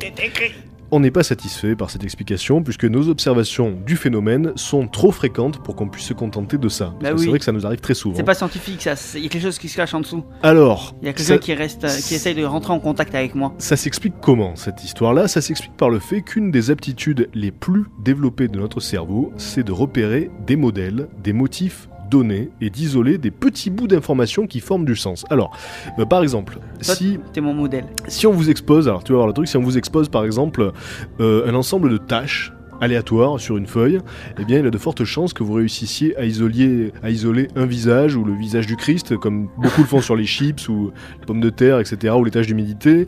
[0.92, 5.60] On n'est pas satisfait par cette explication puisque nos observations du phénomène sont trop fréquentes
[5.64, 6.94] pour qu'on puisse se contenter de ça.
[7.00, 7.18] Bah oui.
[7.18, 8.16] C'est vrai que ça nous arrive très souvent.
[8.16, 10.24] C'est pas scientifique ça, il y a quelque chose qui se cache en dessous.
[10.44, 13.16] Alors, Il y a ça, quelqu'un qui reste, euh, qui essaye de rentrer en contact
[13.16, 13.52] avec moi.
[13.58, 15.26] ça s'explique comment cette histoire-là?
[15.26, 19.64] Ça s'explique par le fait qu'une des aptitudes les plus développées de notre cerveau, c'est
[19.64, 24.84] de repérer des modèles, des motifs donnés et d'isoler des petits bouts d'informations qui forment
[24.84, 25.24] du sens.
[25.30, 25.56] Alors,
[25.98, 27.86] euh, par exemple, Toi, si T'es mon modèle.
[28.08, 30.24] si on vous expose, alors tu vas voir le truc, si on vous expose par
[30.24, 30.72] exemple
[31.20, 34.00] euh, un ensemble de tâches aléatoires sur une feuille,
[34.38, 37.48] eh bien il y a de fortes chances que vous réussissiez à isoler, à isoler
[37.56, 40.90] un visage ou le visage du Christ, comme beaucoup le font sur les chips ou
[41.18, 43.04] les pommes de terre, etc., ou les tâches d'humidité.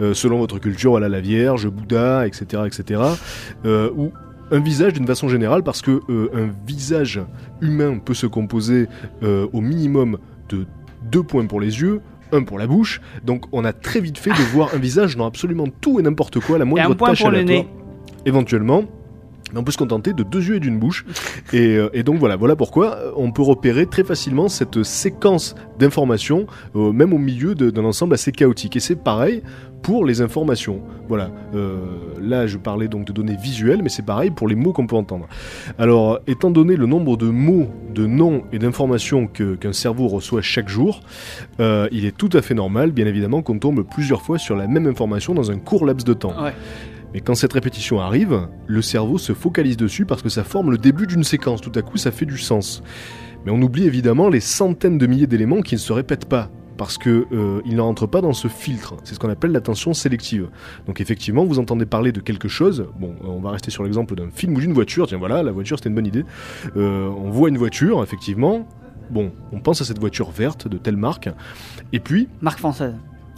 [0.00, 3.02] Euh, selon votre culture, voilà la Vierge, Bouddha, etc., etc.
[3.64, 4.12] Euh, ou
[4.50, 7.20] un visage d'une façon générale, parce que euh, un visage
[7.60, 8.86] humain peut se composer
[9.22, 10.66] euh, au minimum de
[11.10, 12.00] deux points pour les yeux.
[12.30, 15.26] Un pour la bouche, donc on a très vite fait de voir un visage dans
[15.26, 17.68] absolument tout et n'importe quoi, la moindre un point tâche aléatoire, nez.
[18.26, 18.84] éventuellement.
[19.52, 21.06] Mais on peut se contenter de deux yeux et d'une bouche.
[21.52, 26.46] Et, euh, et donc voilà, voilà pourquoi on peut repérer très facilement cette séquence d'informations,
[26.76, 28.76] euh, même au milieu d'un ensemble assez chaotique.
[28.76, 29.42] Et c'est pareil
[29.82, 30.80] pour les informations.
[31.08, 31.30] Voilà.
[31.54, 31.78] Euh,
[32.20, 34.96] là, je parlais donc de données visuelles, mais c'est pareil pour les mots qu'on peut
[34.96, 35.26] entendre.
[35.78, 40.68] Alors, étant donné le nombre de mots, de noms et d'informations qu'un cerveau reçoit chaque
[40.68, 41.00] jour,
[41.60, 44.66] euh, il est tout à fait normal, bien évidemment, qu'on tombe plusieurs fois sur la
[44.66, 46.42] même information dans un court laps de temps.
[46.42, 46.52] Ouais.
[47.14, 50.78] Mais quand cette répétition arrive, le cerveau se focalise dessus parce que ça forme le
[50.78, 51.60] début d'une séquence.
[51.60, 52.82] Tout à coup, ça fait du sens.
[53.44, 56.50] Mais on oublie évidemment les centaines de milliers d'éléments qui ne se répètent pas.
[56.78, 58.94] Parce que euh, ils ne rentrent pas dans ce filtre.
[59.04, 60.48] C'est ce qu'on appelle l'attention sélective.
[60.86, 62.86] Donc effectivement, vous entendez parler de quelque chose.
[62.98, 65.06] Bon, euh, on va rester sur l'exemple d'un film ou d'une voiture.
[65.06, 66.24] Tiens, voilà, la voiture, c'était une bonne idée.
[66.76, 68.66] Euh, on voit une voiture, effectivement.
[69.10, 71.28] Bon, on pense à cette voiture verte de telle marque.
[71.92, 72.94] Et puis, Marque française.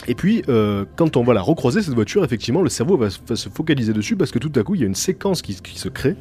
[0.06, 3.36] Et puis, euh, quand on va la recroiser, cette voiture, effectivement, le cerveau va, va
[3.36, 5.78] se focaliser dessus parce que tout à coup, il y a une séquence qui, qui
[5.78, 6.16] se crée.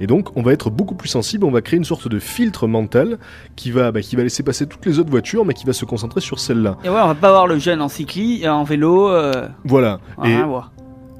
[0.00, 2.66] Et donc, on va être beaucoup plus sensible, on va créer une sorte de filtre
[2.66, 3.18] mental
[3.56, 5.84] qui va, bah, qui va laisser passer toutes les autres voitures, mais qui va se
[5.84, 6.78] concentrer sur celle-là.
[6.84, 9.08] Et ouais, on va pas voir le jeune en cycli, euh, en vélo.
[9.08, 10.00] Euh, Voilà.
[10.24, 10.36] Et.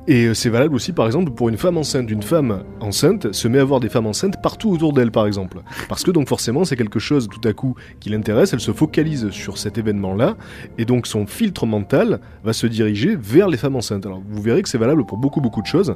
[0.06, 2.10] Et euh, c'est valable aussi, par exemple, pour une femme enceinte.
[2.10, 5.58] Une femme enceinte se met à voir des femmes enceintes partout autour d'elle, par exemple.
[5.88, 9.30] Parce que donc forcément, c'est quelque chose tout à coup qui l'intéresse, elle se focalise
[9.30, 10.36] sur cet événement-là,
[10.78, 14.06] et donc son filtre mental va se diriger vers les femmes enceintes.
[14.06, 15.94] Alors vous verrez que c'est valable pour beaucoup beaucoup de choses,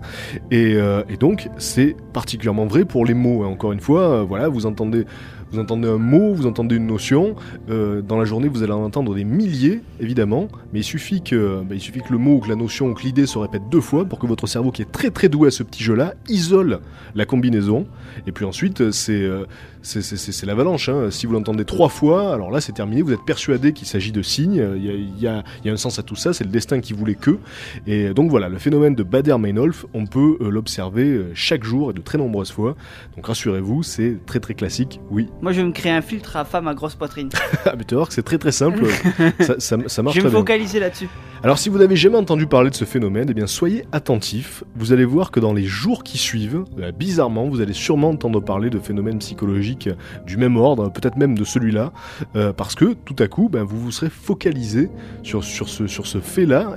[0.50, 3.42] et, euh, donc c'est particulièrement vrai pour les mots.
[3.44, 3.48] hein.
[3.48, 5.04] Encore une fois, euh, voilà, vous entendez
[5.50, 7.36] vous entendez un mot, vous entendez une notion.
[7.70, 11.62] euh, dans la journée, vous allez en entendre des milliers, évidemment, mais il suffit que,
[11.62, 13.62] bah, il suffit que le mot ou que la notion ou que l'idée se répète
[13.70, 16.14] deux fois pour que votre cerveau, qui est très très doué à ce petit jeu-là,
[16.28, 16.80] isole
[17.14, 17.86] la combinaison.
[18.26, 19.44] Et puis ensuite, c'est euh,
[19.82, 20.88] c'est l'avalanche.
[20.90, 21.10] hein.
[21.10, 23.00] Si vous l'entendez trois fois, alors là, c'est terminé.
[23.00, 24.62] Vous êtes persuadé qu'il s'agit de signes.
[24.76, 26.32] Il y, a, il y a- il y a un sens à tout ça.
[26.34, 27.38] C'est le destin qui voulait que.
[27.86, 31.94] Et donc voilà, le phénomène de Bader-Meinhof, on peut euh, l'observer euh, chaque jour et
[31.94, 32.76] de très nombreuses fois.
[33.16, 35.00] Donc rassurez-vous, c'est très très classique.
[35.10, 35.28] Oui.
[35.40, 37.28] Moi, je vais me créer un filtre à femme à grosse poitrine.
[37.64, 38.84] Ah, mais tu vas voir que c'est très très simple.
[39.40, 40.30] ça, ça, ça marche je vais me très bien.
[40.30, 41.08] focaliser là-dessus.
[41.44, 44.64] Alors si vous n'avez jamais entendu parler de ce phénomène, eh bien soyez attentifs.
[44.74, 48.40] Vous allez voir que dans les jours qui suivent, euh, bizarrement, vous allez sûrement entendre
[48.40, 49.88] parler de phénomènes psychologiques
[50.26, 51.92] du même ordre, peut-être même de celui-là,
[52.34, 54.90] euh, parce que tout à coup, ben, vous vous serez focalisé
[55.22, 56.74] sur, ce, fait-là.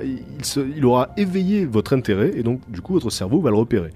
[0.76, 3.90] Il, aura éveillé votre intérêt et donc du coup votre cerveau va le repérer.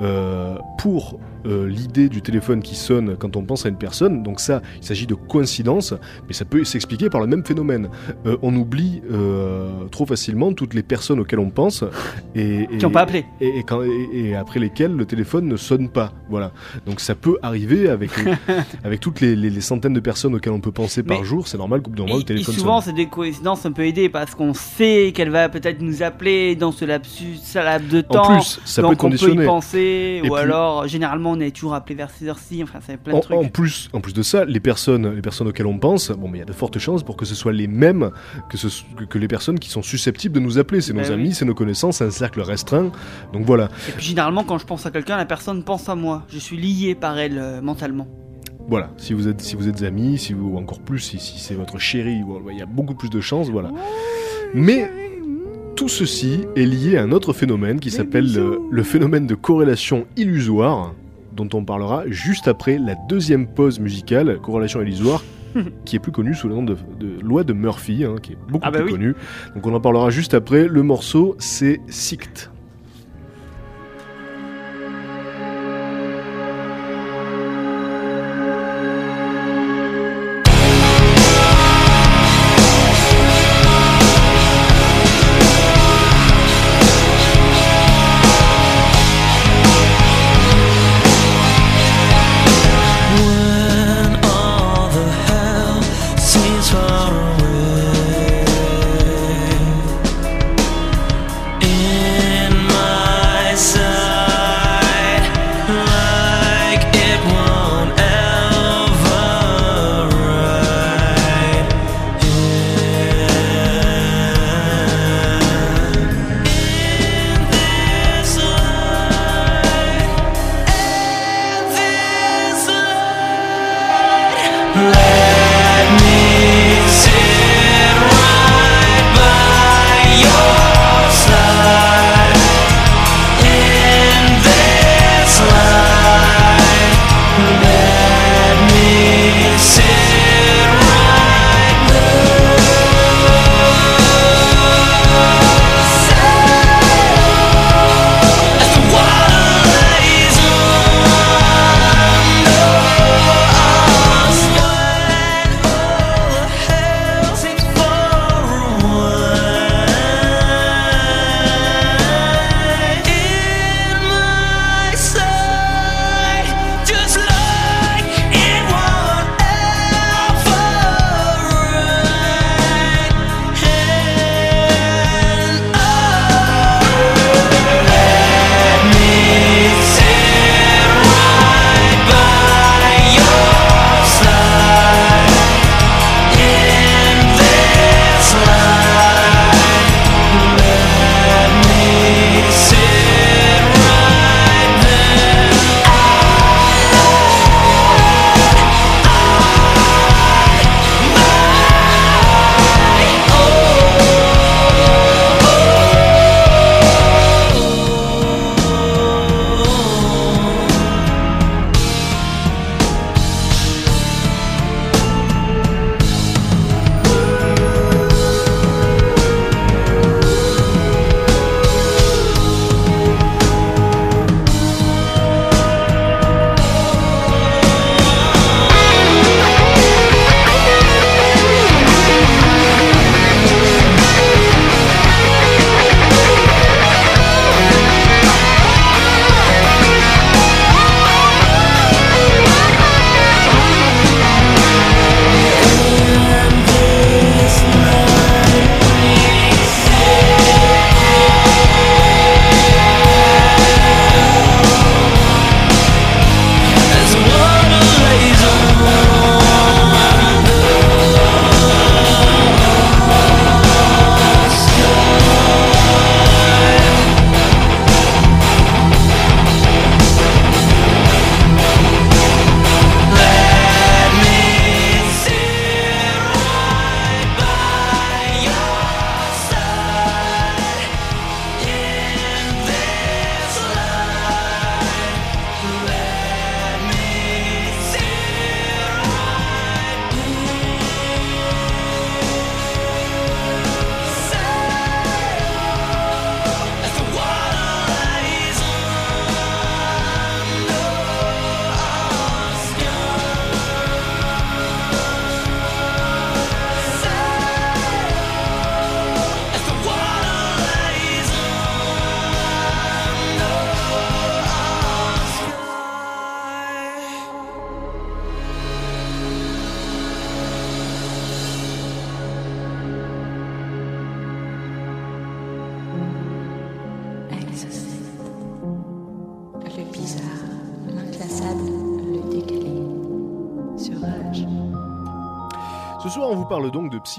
[0.00, 4.40] Euh, pour euh, l'idée du téléphone qui sonne quand on pense à une personne, donc
[4.40, 5.92] ça, il s'agit de coïncidence,
[6.26, 7.90] mais ça peut s'expliquer par le même phénomène.
[8.42, 11.84] On oublie euh, trop facilement toutes les personnes auxquelles on pense
[12.34, 13.24] et, et- Qui n'ont pas appelé.
[13.40, 16.12] et, et quand- et- et après lesquelles le téléphone ne sonne pas.
[16.30, 16.52] Voilà.
[16.86, 18.10] Donc ça peut arriver avec,
[18.84, 21.48] avec toutes les, les- les centaines de personnes auxquelles on peut penser par Mais- jour.
[21.48, 22.94] C'est normal qu'au bout d'un moment Et, le et téléphone souvent, sonne.
[22.94, 26.72] c'est des coïncidences un peu aidées parce qu'on sait qu'elle va peut-être nous appeler dans
[26.72, 28.22] ce lapsus, laps de temps.
[28.30, 31.40] En plus, ça peut donc être on peut y penser, Et ou alors généralement on
[31.40, 32.62] est toujours appelé vers ces heures-ci.
[32.62, 33.36] Enfin, c'est plein de En, trucs.
[33.36, 36.38] en plus, en plus de ça, les personnes, les personnes auxquelles on pense, bon, mais
[36.38, 38.10] il y a de fortes chances pour que ce soit les mêmes
[38.50, 40.80] que, ce- que, que les personnes qui sont susceptibles de nous appeler.
[40.80, 42.90] C'est nos Ben amis, c'est nos connaissances, c'est un cercle restreint.
[43.32, 43.68] Donc voilà.
[43.88, 46.24] Et puis généralement, quand je pense à quelqu'un, la personne pense à moi.
[46.28, 48.06] Je suis lié par elle euh, mentalement.
[48.68, 51.38] Voilà, si vous êtes, si vous êtes amis, si vous, ou encore plus, si, si
[51.38, 53.70] c'est votre chéri, ou- il y a beaucoup plus de chances, voilà.
[54.54, 54.90] Mais
[55.76, 60.06] tout ceci est lié à un autre phénomène qui s'appelle le, le phénomène de corrélation
[60.16, 60.94] illusoire,
[61.36, 65.22] dont on parlera juste après la deuxième pause musicale, corrélation illusoire,
[65.84, 68.38] qui est plus connue sous le nom de, de loi de Murphy, hein, qui est
[68.48, 68.92] beaucoup Ah bah plus oui.
[68.92, 69.14] connue.
[69.54, 70.68] Donc on en parlera juste après.
[70.68, 72.50] Le morceau, c'est Sict.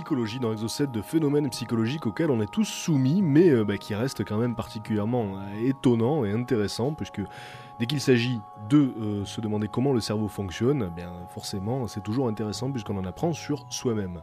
[0.07, 3.93] Psychologie dans Exocet, de phénomènes psychologiques auxquels on est tous soumis, mais euh, bah, qui
[3.93, 7.19] restent quand même particulièrement euh, étonnants et intéressants, puisque
[7.77, 8.39] dès qu'il s'agit
[8.69, 12.95] de euh, se demander comment le cerveau fonctionne, eh bien forcément, c'est toujours intéressant puisqu'on
[12.95, 14.21] en apprend sur soi-même.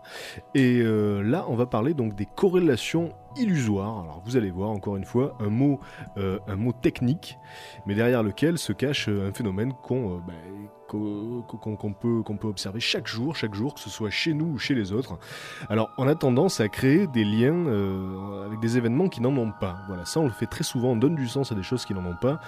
[0.54, 4.00] Et euh, là, on va parler donc des corrélations illusoires.
[4.00, 5.80] Alors vous allez voir encore une fois un mot,
[6.16, 7.36] un mot technique,
[7.84, 10.32] mais derrière lequel se cache un phénomène qu'on bah,
[11.48, 14.74] qu'on peut, peut observer chaque jour, chaque jour, que ce soit chez nous ou chez
[14.74, 15.18] les autres.
[15.68, 19.52] Alors on a tendance à créer des liens euh, avec des événements qui n'en ont
[19.52, 19.78] pas.
[19.86, 21.94] Voilà, ça on le fait très souvent, on donne du sens à des choses qui
[21.94, 22.40] n'en ont pas.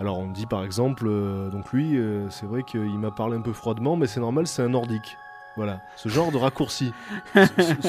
[0.00, 3.42] Alors on dit par exemple, euh, donc lui, euh, c'est vrai qu'il m'a parlé un
[3.42, 5.16] peu froidement, mais c'est normal, c'est un nordique.
[5.56, 6.92] Voilà, ce genre de raccourci,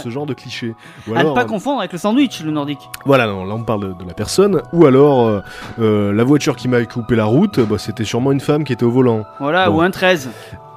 [0.03, 0.75] ce, genre de cliché.
[1.07, 2.89] Ou À ne pas euh, confondre avec le sandwich, le nordique.
[3.05, 4.61] voilà, non, là on parle de, de la personne.
[4.71, 5.41] Ou alors, euh,
[5.79, 8.83] euh, la voiture qui m'a coupé la route, bah, c'était sûrement une femme qui était
[8.85, 9.23] au volant.
[9.39, 9.77] Voilà, Bon.
[9.77, 10.29] ou un 13.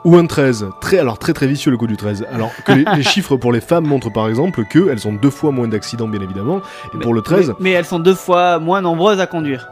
[0.04, 0.66] Ou un 13.
[0.80, 2.26] Très, alors très très vicieux le coup du 13.
[2.32, 5.50] Alors que les, les chiffres pour les femmes montrent par exemple qu'elles ont deux fois
[5.52, 6.60] moins d'accidents bien évidemment.
[6.94, 9.68] Et pour le 13, Mais, mais elles sont deux fois moins nombreuses à conduire.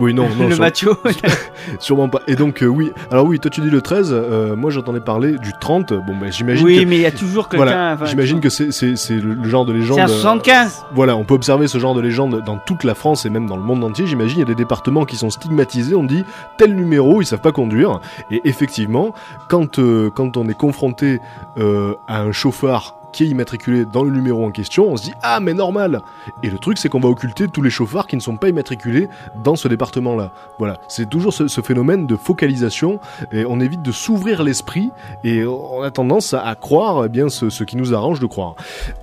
[0.00, 0.56] Oui non, non le
[1.78, 2.20] sûrement pas.
[2.26, 5.32] Et donc euh, oui, alors oui, toi tu dis le 13, euh, moi j'entendais parler
[5.38, 5.92] du 30.
[5.92, 6.88] Bon bah j'imagine oui, que...
[6.88, 7.64] mais il y a toujours quelqu'un.
[7.64, 9.96] Voilà, enfin, j'imagine que c'est c'est- c'est le, genre de légende.
[9.98, 10.86] C'est un euh, 75.
[10.92, 13.56] Voilà, on peut observer ce genre de légende dans toute la France et même dans
[13.56, 14.06] le monde entier.
[14.06, 15.94] J'imagine, il y a des départements qui sont stigmatisés.
[15.94, 16.24] On dit
[16.56, 18.00] tel numéro, ils savent pas conduire.
[18.30, 19.14] Et effectivement,
[19.48, 21.20] quand, euh, quand on est confronté
[21.58, 25.12] euh, à un chauffard qui est immatriculé dans le numéro en question, on se dit
[25.22, 26.00] ah mais normal.
[26.42, 29.08] Et le truc c'est qu'on va occulter tous les chauffards qui ne sont pas immatriculés
[29.42, 30.32] dans ce département-là.
[30.58, 33.00] Voilà, c'est toujours ce, ce phénomène de focalisation
[33.32, 34.90] et on évite de s'ouvrir l'esprit
[35.24, 38.26] et on a tendance à, à croire eh bien ce, ce qui nous arrange de
[38.26, 38.54] croire.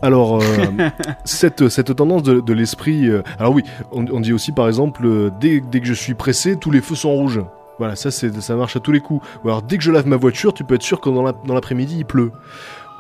[0.02, 0.44] Alors euh,
[1.26, 3.08] cette, cette tendance de, de l'esprit.
[3.10, 6.14] euh, alors oui, on, on dit aussi par exemple, euh, dès, dès que je suis
[6.14, 7.42] pressé, tous les feux sont rouges.
[7.80, 9.24] Voilà, ça, c'est, ça marche à tous les coups.
[9.44, 11.34] Ou alors dès que je lave ma voiture, tu peux être sûr que dans, la-
[11.46, 12.32] dans l'après-midi, il pleut.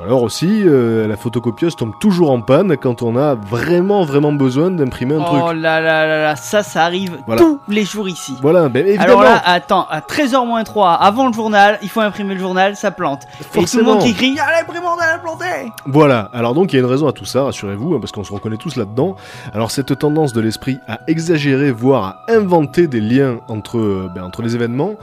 [0.03, 4.69] Alors aussi, euh, la photocopieuse tombe toujours en panne quand on a vraiment, vraiment besoin
[4.69, 5.59] d'imprimer un Oh truc.
[5.59, 7.41] là là là là, ça, ça arrive Voilà.
[7.41, 8.35] tous les jours ici.
[8.39, 9.03] Voilà, ben évidemment.
[9.21, 12.91] Alors là, attends, à 13h 3, avant le journal, il faut imprimer le journal, ça
[12.91, 13.23] plante.
[13.23, 13.93] Et tout le Forcément.
[13.95, 15.45] monde qui crie Ah, l'imprimante, elle a planté
[15.87, 18.23] Voilà, alors donc il y a une raison à tout ça, rassurez-vous, hein, parce qu'on
[18.23, 19.15] se reconnaît tous là-dedans.
[19.51, 24.23] Alors cette tendance de l'esprit à exagérer, voire à inventer des liens entre, euh, ben,
[24.23, 24.93] entre les événements,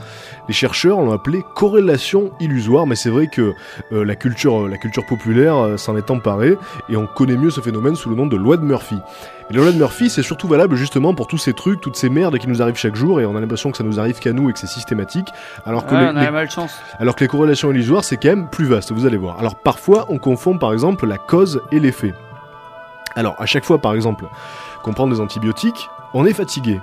[0.47, 3.53] les chercheurs l'ont appelé corrélation illusoire, mais c'est vrai que
[3.91, 6.57] euh, la, culture, la culture populaire euh, s'en est emparée,
[6.89, 8.99] et on connaît mieux ce phénomène sous le nom de loi de Murphy.
[9.49, 12.09] Et la loi de Murphy, c'est surtout valable justement pour tous ces trucs, toutes ces
[12.09, 14.31] merdes qui nous arrivent chaque jour, et on a l'impression que ça nous arrive qu'à
[14.33, 15.29] nous et que c'est systématique,
[15.65, 16.25] alors que Ouais, les-
[16.99, 19.39] alors que les corrélations illusoires, c'est quand même plus vaste, vous allez voir.
[19.39, 22.13] Alors parfois, on confond par exemple la cause et l'effet.
[23.15, 24.25] Alors à chaque fois, par exemple,
[24.83, 26.79] qu'on prend des antibiotiques, on est fatigué.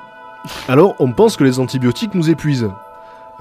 [0.68, 2.68] Alors on pense que les antibiotiques nous épuisent.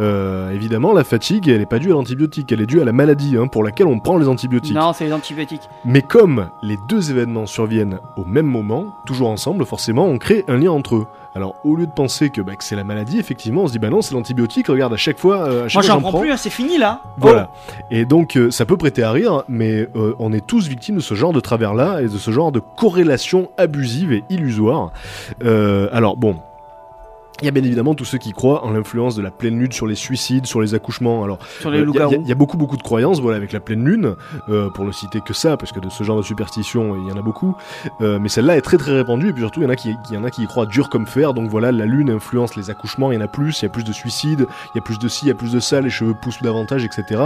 [0.01, 2.91] Euh, évidemment, la fatigue, elle n'est pas due à l'antibiotique, elle est due à la
[2.91, 4.75] maladie hein, pour laquelle on prend les antibiotiques.
[4.75, 5.69] Non, c'est les antibiotiques.
[5.85, 10.57] Mais comme les deux événements surviennent au même moment, toujours ensemble, forcément, on crée un
[10.57, 11.07] lien entre eux.
[11.33, 13.79] Alors, au lieu de penser que, bah, que c'est la maladie, effectivement, on se dit,
[13.79, 16.31] bah non, c'est l'antibiotique, regarde, à chaque fois, euh, à chaque Moi, j'en prends plus,
[16.31, 17.01] hein, c'est fini là.
[17.17, 17.51] voilà.
[17.89, 21.01] Et donc, euh, ça peut prêter à rire, mais euh, on est tous victimes de
[21.01, 24.91] ce genre de travers-là et de ce genre de corrélation abusive et illusoire.
[25.41, 26.35] Alors, bon.
[27.41, 29.71] Il y a bien évidemment tous ceux qui croient en l'influence de la pleine lune
[29.71, 31.23] sur les suicides, sur les accouchements.
[31.23, 31.39] Alors,
[31.79, 34.15] euh, il y a- y, beaucoup beaucoup de croyances, voilà, avec la pleine lune,
[34.49, 37.11] euh, pour ne citer que ça, parce que de ce genre de superstition, il y
[37.11, 37.55] en a beaucoup.
[38.01, 39.95] Euh, mais celle-là est très très répandue, et puis surtout, il y en a qui,
[40.11, 41.33] y en a qui y croient dur comme fer.
[41.33, 43.69] Donc voilà, la lune influence les accouchements, il y en a plus, il y a
[43.69, 45.81] plus de suicides, il y a plus de ci, il y a plus de ça,
[45.81, 47.21] les cheveux poussent davantage, etc.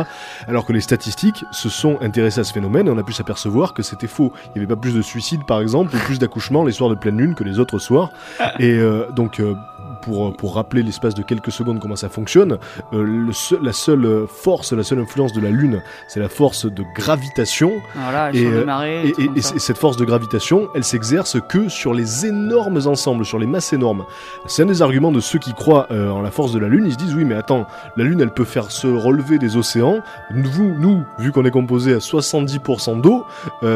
[0.47, 3.74] Alors que les statistiques se sont intéressées à ce phénomène, et on a pu s'apercevoir
[3.74, 4.32] que c'était faux.
[4.47, 6.95] Il n'y avait pas plus de suicides, par exemple, ou plus d'accouchements les soirs de
[6.95, 8.11] pleine lune que les autres soirs.
[8.59, 9.41] Et euh, donc.
[9.96, 12.58] Euh, pour, pour rappeler l'espace de quelques secondes comment ça fonctionne,
[12.93, 16.30] euh, le seul- la seule euh, force, la seule influence de la Lune, c'est la
[16.30, 17.72] force de gravitation.
[17.96, 19.14] Voilà, Et, euh, marées.
[19.36, 23.74] Et, cette force de gravitation, elle s'exerce que sur les énormes ensembles, sur les masses
[23.74, 24.06] énormes.
[24.48, 26.86] C'est un des arguments de ceux qui croient euh, en la force de la Lune.
[26.86, 27.66] Ils se disent oui, mais attends,
[27.98, 30.00] la Lune, elle peut faire se relever des océans.
[30.32, 33.26] Nous, nous vu qu'on est composé à 70% d'eau,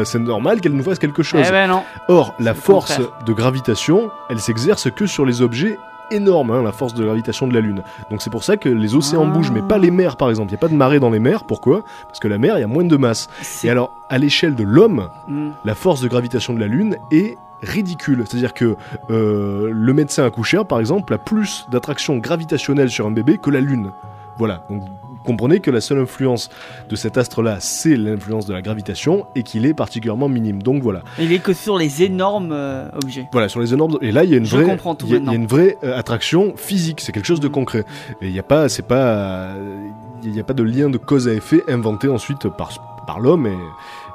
[0.04, 1.44] c'est normal qu'elle nous fasse quelque chose.
[1.46, 1.82] Eh ben non.
[2.08, 5.78] Or, la force de gravitation, elle s'exerce que sur les objets
[6.10, 7.82] énormes, hein, la force de gravitation de la Lune.
[8.10, 9.32] Donc c'est pour ça que les océans Ah.
[9.34, 10.48] bougent, mais pas les mers par exemple.
[10.50, 11.44] Il n'y a pas de marée dans les mers.
[11.44, 11.82] Pourquoi?
[12.06, 13.28] Parce que la mer, il y a moins de masse.
[13.64, 15.50] Et alors, à l'échelle de l'homme, Hmm.
[15.64, 18.24] la force de gravitation de la Lune est ridicule.
[18.26, 18.76] C'est-à-dire que
[19.10, 23.60] euh, le médecin accoucheur, par exemple, a plus d'attraction gravitationnelle sur un bébé que la
[23.60, 23.92] Lune.
[24.38, 24.64] Voilà.
[24.70, 24.82] Donc,
[25.24, 26.50] comprenez que la seule influence
[26.88, 30.62] de cet astre-là, c'est l'influence de la gravitation et qu'il est particulièrement minime.
[30.62, 31.02] Donc voilà.
[31.18, 33.26] Il est que sur les énormes euh, objets.
[33.32, 33.98] Voilà, sur les énormes.
[34.00, 35.22] Et là, il y a une Je vraie, comprends tout il y a, il y
[35.22, 35.42] a maintenant.
[35.42, 37.00] une vraie euh, attraction physique.
[37.00, 37.52] C'est quelque chose de Mm.
[37.52, 37.84] concret.
[38.22, 39.86] Et il n'y a pas, c'est pas, euh,
[40.22, 42.70] il n'y a pas de lien de cause à effet inventé ensuite par
[43.06, 43.56] par l'homme et,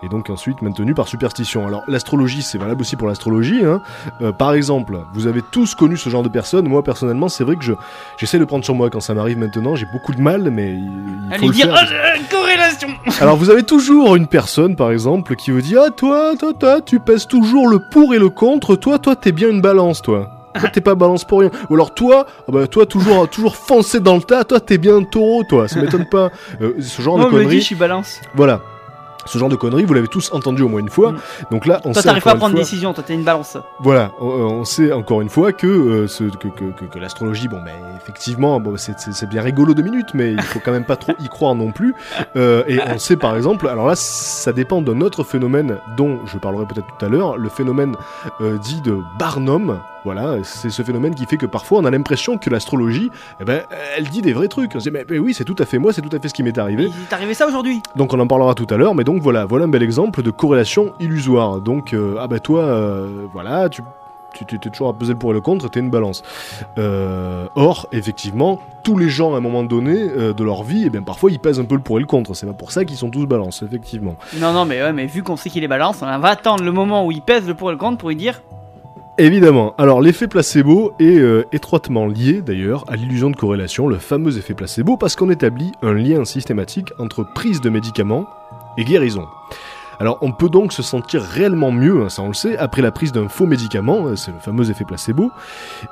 [0.04, 1.68] et donc ensuite maintenu par superstition.
[1.68, 3.64] Alors l'astrologie, c'est valable aussi pour l'astrologie.
[3.66, 3.82] Hein.
[4.22, 6.68] Euh, par exemple, vous avez tous connu ce genre de personnes.
[6.68, 7.74] Moi personnellement, c'est vrai que je
[8.18, 9.76] j'essaie de prendre sur moi quand ça m'arrive maintenant.
[9.76, 10.92] J'ai beaucoup de mal, mais il,
[11.28, 11.88] il À faut le dire faire.
[11.88, 12.88] J'ai- corrélation
[13.22, 16.82] Alors vous avez toujours une personne, par exemple, qui vous dit Ah toi, toi, toi,
[16.82, 18.76] tu pèses toujours le pour et le contre.
[18.76, 20.32] Toi, toi, t'es bien une balance, toi.
[20.60, 21.52] Toi, t'es pas balance pour rien.
[21.70, 24.46] Ou alors toi, ah bah, toi toujours, toujours foncé dans le tas.
[24.46, 25.68] Toi, t'es bien un taureau, toi.
[25.68, 26.30] Ça m'étonne pas.
[26.62, 27.60] Euh, ce genre Moi, de conneries.
[27.60, 28.22] je suis balance.
[28.36, 28.62] Voilà.
[29.26, 31.12] Ce genre de conneries, vous l'avez tous entendu au moins une fois.
[31.14, 31.18] Mm.
[31.52, 33.14] Donc là, on Toi, sait t'arrives pas à une prendre fois- une décision, toi, t'es
[33.16, 33.58] une balance.
[33.80, 37.48] voilà, on, on sait encore une fois que, euh, ce, que, que, que, que l'astrologie,
[37.48, 40.72] bon, ben, effectivement, bon, c'est, c'est, c'est bien rigolo deux minutes, mais il faut quand
[40.72, 41.96] même pas trop y croire non plus.
[42.36, 46.38] Euh, et on sait par exemple, alors là, ça dépend d'un autre phénomène dont je
[46.38, 47.96] parlerai peut-être tout à l'heure, le phénomène
[48.42, 49.80] euh, dit de Barnum.
[50.06, 53.10] Voilà, c'est ce phénomène qui fait que parfois on a l'impression que l'astrologie,
[53.42, 53.64] eh ben,
[53.98, 54.76] elle dit des vrais trucs.
[54.76, 56.28] On se dit, mais, mais oui, c'est tout à fait moi, c'est tout à fait
[56.28, 56.84] ce qui m'est arrivé.
[56.84, 57.82] Il est arrivé ça aujourd'hui?
[57.96, 60.30] Donc on en parlera tout à l'heure, mais donc voilà, voilà un bel exemple de
[60.30, 61.60] corrélation illusoire.
[61.60, 63.82] Donc euh, ah bah toi, euh, voilà, tu
[64.36, 66.22] tu t'es toujours à peser le pour et le contre, t'es une balance.
[66.78, 70.90] Euh, or, effectivement, tous les gens à un moment donné euh, de leur vie, eh
[70.92, 72.36] bien parfois ils pèsent un peu le pour et le contre.
[72.36, 74.18] C'est pas pour ça qu'ils sont tous balance, effectivement.
[74.38, 76.72] Non, non, mais ouais, mais vu qu'on sait qu'il est balance, on va attendre le
[76.72, 78.42] moment où il pèse le pour et le contre pour lui dire
[79.18, 79.74] Évidemment.
[79.78, 84.54] Alors l'effet placebo est euh, étroitement lié d'ailleurs à l'illusion de corrélation, le fameux effet
[84.54, 88.26] placebo, parce qu'on établit un lien systématique entre prise de médicaments
[88.78, 89.26] et guérison.
[90.02, 92.92] Alors on peut donc se sentir réellement mieux, hein, ça on le sait, après la
[92.92, 95.32] prise d'un faux médicament, euh, c'est le fameux effet placebo.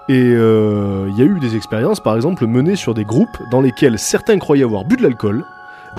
[0.09, 3.61] Et euh, il y a eu des expériences par exemple menées sur des groupes dans
[3.61, 5.45] lesquels certains croyaient avoir bu de l'alcool,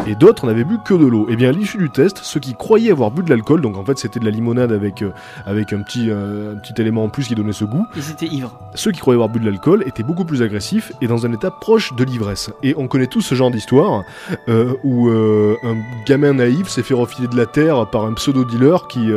[0.06, 1.26] et d'autres n'avaient bu que de l'eau.
[1.28, 3.84] Et bien à l'issue du test, ceux qui croyaient avoir bu de l'alcool, donc en
[3.84, 5.12] fait c'était de la limonade avec, euh,
[5.46, 8.26] avec un, petit, euh, un petit élément en plus qui donnait ce goût, ils étaient
[8.26, 8.58] ivres.
[8.74, 11.50] ceux qui croyaient avoir bu de l'alcool étaient beaucoup plus agressifs et dans un état
[11.50, 12.50] proche de l'ivresse.
[12.62, 14.02] Et on connaît tous ce genre d'histoire
[14.48, 15.76] euh, où un
[16.06, 19.10] gamin naïf s'est fait refiler de la terre par un pseudo-dealer qui,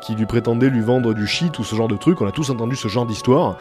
[0.00, 2.20] qui lui prétendait lui vendre du shit ou ce genre de truc.
[2.20, 3.56] On a tous entendu ce genre d'histoire.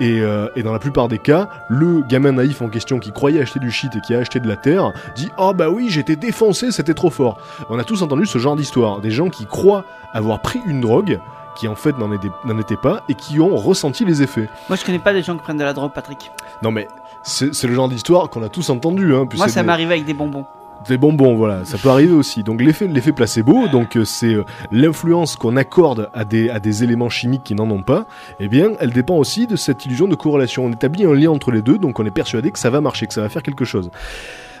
[0.00, 0.20] Et,
[0.56, 3.70] et dans la plupart des cas, le gamin naïf en question qui croyait acheter du
[3.70, 6.94] shit et qui a acheté de la terre dit Oh bah oui, j'étais défoncé, c'était
[6.94, 7.38] trop fort.
[7.70, 9.00] On a tous entendu ce genre d'histoire.
[9.00, 11.20] Des gens qui croient avoir pris une drogue
[11.56, 12.12] qui en fait n'en
[12.58, 14.48] était pas et qui ont ressenti les effets.
[14.68, 16.30] Moi, je connais pas des gens qui prennent de la drogue, Patrick.
[16.62, 16.86] Non mais
[17.22, 19.14] c'est le genre d'histoire qu'on a tous entendu.
[19.14, 20.46] Hein, Moi, ça m'est arrivé avec des bonbons.
[20.86, 22.44] Des bonbons, voilà, ça peut arriver aussi.
[22.44, 26.84] Donc l'effet, l'effet placebo, donc euh, c'est euh, l'influence qu'on accorde à des, à des
[26.84, 28.06] éléments chimiques qui n'en ont pas.
[28.38, 30.64] Eh bien, elle dépend aussi de cette illusion de corrélation.
[30.64, 33.08] On établit un lien entre les deux, donc on est persuadé que ça va marcher,
[33.08, 33.90] que ça va faire quelque chose.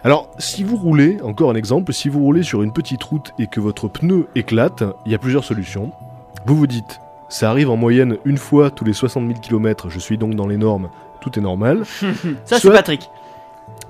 [0.04, 3.46] Alors, si vous roulez, encore un exemple, si vous roulez sur une petite route et
[3.46, 5.90] que votre pneu éclate, il y a plusieurs solutions.
[6.46, 9.98] Vous vous dites, ça arrive en moyenne une fois tous les 60 000 km, je
[9.98, 10.88] suis donc dans les normes,
[11.20, 11.82] tout est normal.
[12.44, 13.10] Ça, c'est Patrick.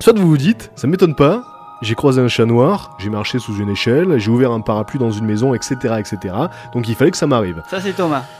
[0.00, 1.42] Soit vous vous dites, ça m'étonne pas,
[1.82, 5.10] j'ai croisé un chat noir, j'ai marché sous une échelle, j'ai ouvert un parapluie dans
[5.10, 6.34] une maison, etc., etc.
[6.72, 7.62] Donc il fallait que ça m'arrive.
[7.68, 8.22] Ça, c'est Thomas.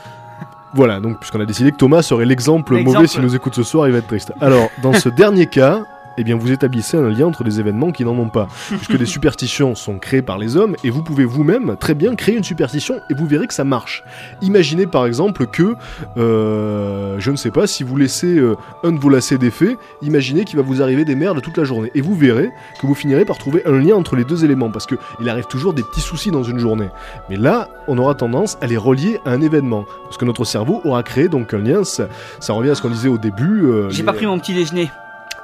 [0.75, 2.95] Voilà, donc puisqu'on a décidé que Thomas serait l'exemple L'exemple.
[2.97, 4.33] mauvais s'il nous écoute ce soir, il va être triste.
[4.39, 5.83] Alors, dans ce dernier cas,
[6.17, 9.05] eh bien vous établissez un lien entre des événements qui n'en ont pas, puisque des
[9.15, 12.99] superstitions sont créées par les hommes, et vous pouvez vous-même très bien créer une superstition,
[13.09, 14.03] et vous verrez que ça marche.
[14.41, 15.75] Imaginez par exemple que,
[16.17, 20.43] euh, je ne sais pas, si vous laissez euh, un de vos lacets défaits, imaginez
[20.45, 22.49] qu'il va vous arriver des merdes toute la journée, et vous verrez
[22.81, 25.45] que vous finirez par trouver un lien entre les deux éléments, parce que il arrive
[25.47, 26.89] toujours des petits soucis dans une journée.
[27.29, 30.81] Mais là, on aura tendance à les relier à un événement, parce que notre cerveau
[30.83, 32.07] aura créé donc un lien, ça,
[32.39, 33.63] ça revient à ce qu'on disait au début.
[33.65, 34.89] euh, J'ai les- pas pris mon petit déjeuner.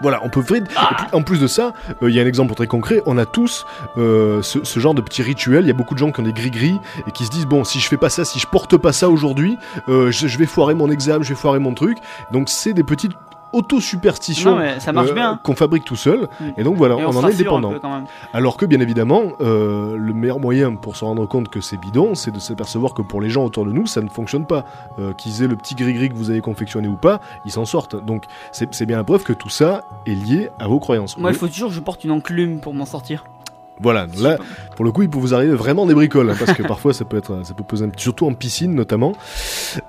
[0.02, 0.76] Voilà, on peut et puis,
[1.14, 3.02] en plus de ça, euh, il y a un exemple très concret.
[3.06, 3.66] On a tous
[3.98, 5.64] euh, ce, ce genre de petits rituels.
[5.64, 6.78] Il y a beaucoup de gens qui ont des gris-gris
[7.08, 9.10] et qui se disent bon, si je fais pas ça, si je porte pas ça
[9.10, 9.58] aujourd'hui,
[9.90, 11.98] euh, je, je vais foirer mon examen, je vais foirer mon truc.
[12.32, 13.14] Donc c'est des petites
[14.92, 16.28] marche euh, qu'on fabrique tout seul.
[16.40, 16.44] Mm.
[16.58, 17.74] Et donc voilà, Et on, en est dépendant.
[18.34, 22.16] Alors que bien évidemment, euh, le meilleur moyen pour se rendre compte que c'est bidon,
[22.16, 24.66] c'est de s'apercevoir que pour les gens autour de nous, ça ne fonctionne pas.
[25.00, 27.96] Euh, Qu'ils aient le petit gris-gris que vous avez confectionné ou pas, ils s'en sortent.
[27.96, 31.18] Donc c'est bien la preuve que tout ça est lié à vos croyances.
[31.18, 31.40] Moi, il Oui.
[31.40, 33.26] faut toujours que je porte une enclume pour m'en sortir.
[33.82, 34.38] Voilà, là,
[34.76, 37.04] pour le coup, il peut vous arriver vraiment des bricoles, hein, parce que parfois ça
[37.06, 39.14] peut être, ça peut peser un petit, surtout en piscine notamment.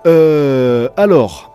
[0.07, 1.53] Euh, alors,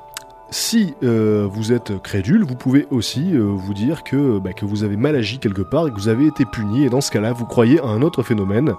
[0.52, 4.84] si euh, vous êtes crédule, vous pouvez aussi euh, vous dire que, bah, que vous
[4.84, 7.32] avez mal agi quelque part et que vous avez été puni, et dans ce cas-là,
[7.32, 8.74] vous croyez à un autre phénomène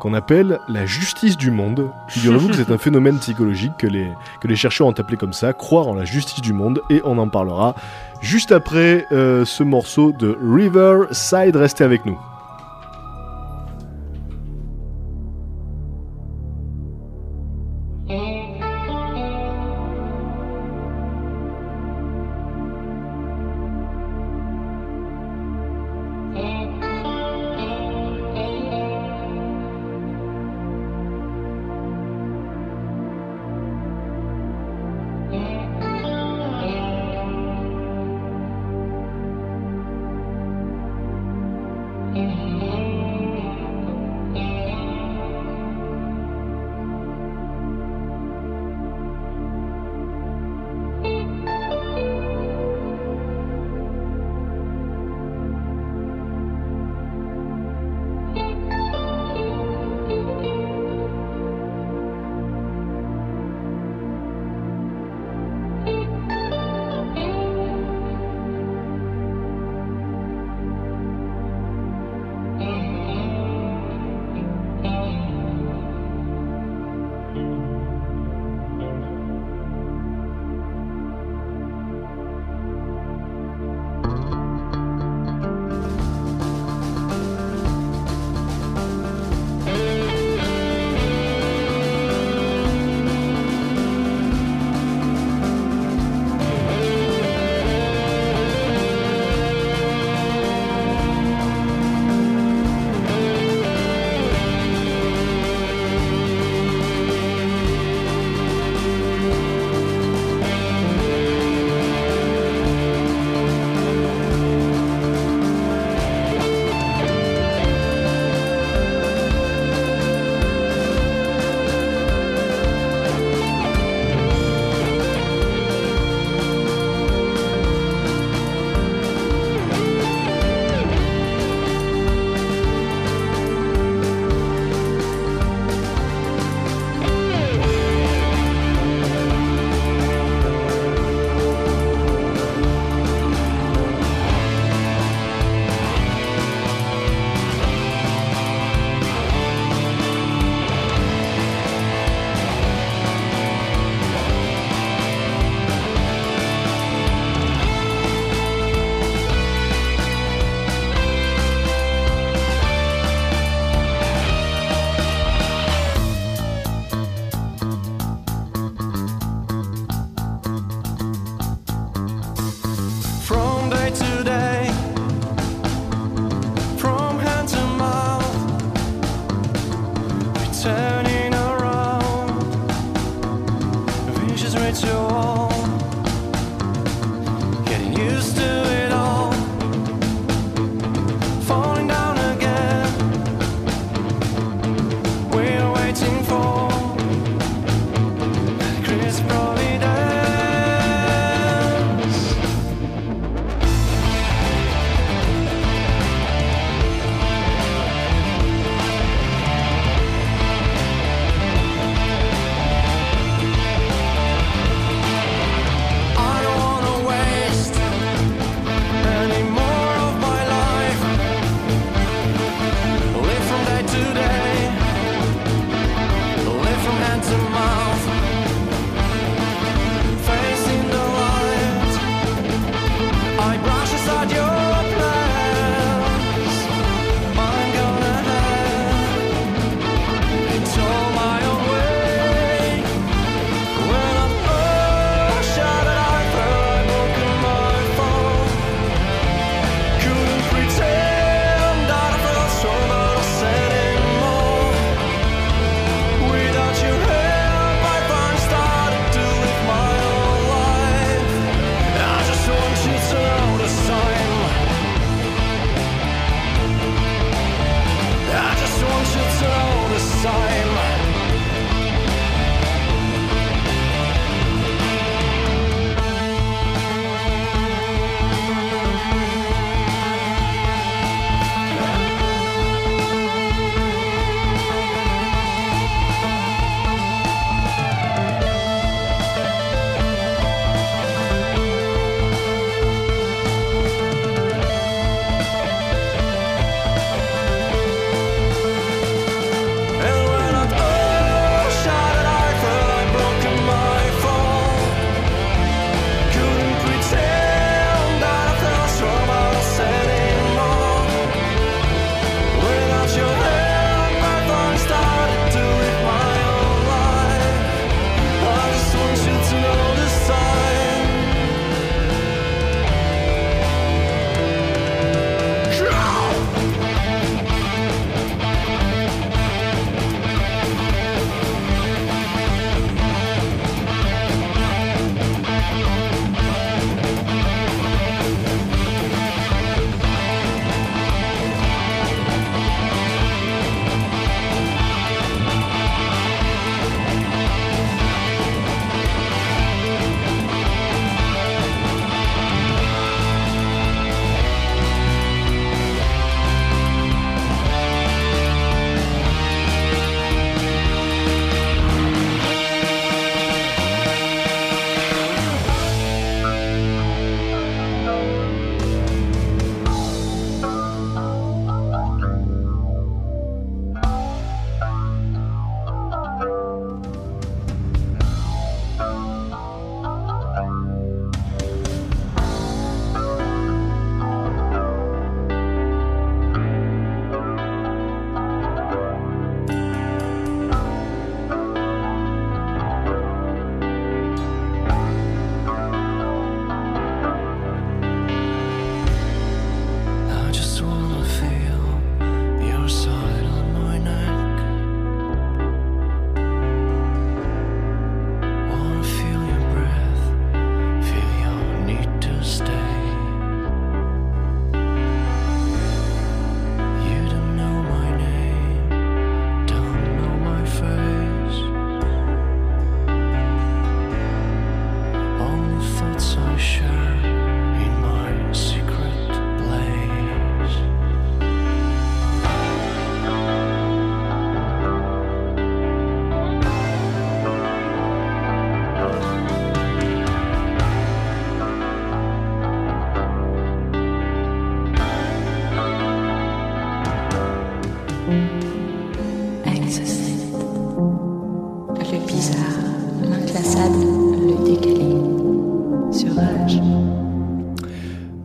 [0.00, 1.90] qu'on appelle la justice du monde.
[2.08, 5.94] Figurez-vous que c'est un phénomène psychologique que les, chercheurs ont appelé comme ça, croire en
[5.94, 7.74] la justice du monde, et on en parlera
[8.22, 11.54] juste après euh, ce morceau de Riverside.
[11.54, 12.18] Restez avec nous.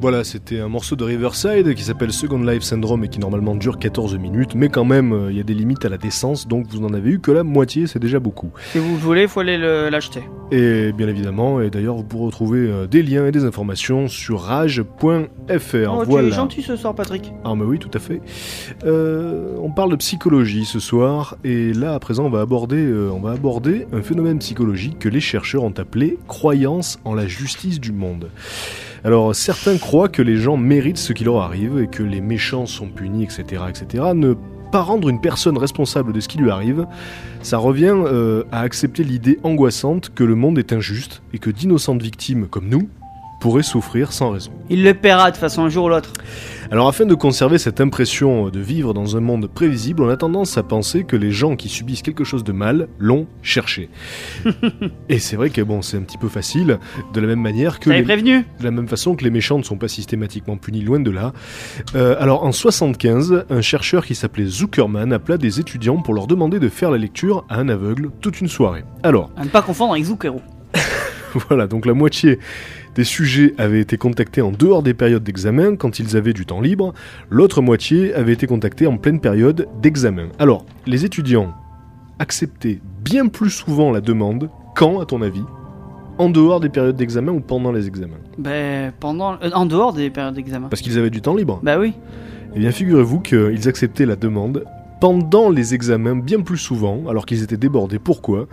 [0.06, 3.80] Voilà, c'était un morceau de Riverside qui s'appelle Second Life Syndrome et qui normalement dure
[3.80, 6.68] 14 minutes, mais quand même, euh, il y a des limites à la décence, donc
[6.70, 8.52] vous n'en avez eu que la moitié, c'est déjà beaucoup.
[8.72, 10.22] Si vous voulez, il faut aller le- l'acheter.
[10.52, 14.42] Et bien évidemment, et d'ailleurs, vous pourrez retrouver euh, des liens et des informations sur
[14.42, 14.84] rage.fr.
[15.92, 16.28] Oh, voilà.
[16.28, 17.34] tu es gentil ce soir, Patrick.
[17.44, 18.22] Ah mais oui, tout à fait.
[18.86, 23.10] Euh, on parle de psychologie ce soir, et là à présent on va aborder, euh,
[23.12, 27.80] on va aborder un phénomène psychologique que les chercheurs ont appelé croyance en la justice
[27.80, 28.30] du monde.
[29.06, 32.66] Alors certains croient que les gens méritent ce qui leur arrive et que les méchants
[32.66, 34.04] sont punis, etc., etc.
[34.16, 34.34] Ne
[34.72, 36.88] pas rendre une personne responsable de ce qui lui arrive,
[37.44, 42.02] ça revient euh, à accepter l'idée angoissante que le monde est injuste et que d'innocentes
[42.02, 42.90] victimes comme nous
[43.40, 44.50] pourraient souffrir sans raison.
[44.72, 46.12] Il le paiera de façon un jour ou l'autre.
[46.72, 50.58] Alors afin de conserver cette impression de vivre dans un monde prévisible, on a tendance
[50.58, 53.90] à penser que les gens qui subissent quelque chose de mal l'ont cherché.
[55.10, 56.80] Et c'est vrai que bon, c'est un petit peu facile,
[57.14, 59.64] de la même manière que les- prévenu de la même façon que les méchants ne
[59.64, 61.34] sont pas systématiquement punis, loin de là.
[61.96, 66.60] Euh, alors en 75, un chercheur qui s'appelait Zuckerman appela des étudiants pour leur demander
[66.60, 68.84] de faire la lecture à un aveugle toute une soirée.
[69.04, 70.42] Alors À ne pas confondre avec Zucchero.
[71.48, 72.40] voilà, donc la moitié
[72.96, 76.62] des sujets avaient été contactés en dehors des périodes d'examen quand ils avaient du temps
[76.62, 76.94] libre,
[77.30, 80.30] l'autre moitié avait été contactée en pleine période d'examen.
[80.40, 81.54] Alors, les étudiants
[82.20, 85.44] acceptaient bien plus souvent la demande quand, à ton avis
[86.18, 88.16] En dehors des périodes d'examen ou pendant les examens?
[88.38, 90.70] Ben, pendant, euh, en dehors des périodes d'examen.
[90.70, 91.60] Parce qu'ils avaient du temps libre.
[91.62, 91.94] Bah oui.
[92.56, 94.64] Eh bien, figurez-vous qu'ils acceptaient la demande
[95.02, 98.00] pendant les examens bien plus souvent, alors qu'ils étaient débordés.
[98.00, 98.48] Pourquoi?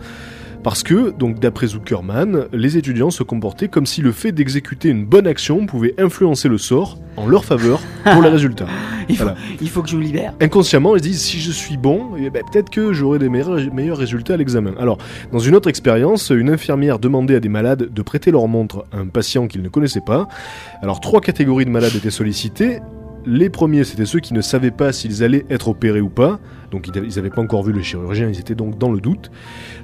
[0.63, 5.05] Parce que, donc d'après Zuckerman, les étudiants se comportaient comme si le fait d'exécuter une
[5.05, 8.67] bonne action pouvait influencer le sort en leur faveur pour les résultats.
[9.09, 9.37] Il faut, Voilà.
[9.59, 10.33] il faut que je me libère.
[10.39, 13.59] Inconsciemment, ils se disent si je suis bon, eh ben, peut-être que j'aurai des meilleurs,
[13.73, 14.71] meilleurs résultats à l'examen.
[14.79, 14.97] Alors,
[15.33, 18.99] dans une autre expérience, une infirmière demandait à des malades de prêter leur montre à
[18.99, 20.29] un patient qu'ils ne connaissaient pas.
[20.81, 22.79] Alors, trois catégories de malades étaient sollicitées.
[23.25, 26.39] Les premiers, c'était ceux qui ne savaient pas s'ils allaient être opérés ou pas.
[26.71, 29.31] Donc, ils n'avaient pas encore vu le chirurgien, ils étaient donc dans le doute.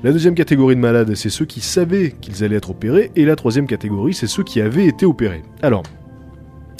[0.04, 3.12] La deuxième catégorie de malades, c'est ceux qui savaient qu'ils allaient être opérés.
[3.16, 5.44] Et la troisième catégorie, c'est ceux qui avaient été opérés.
[5.62, 5.84] Alors,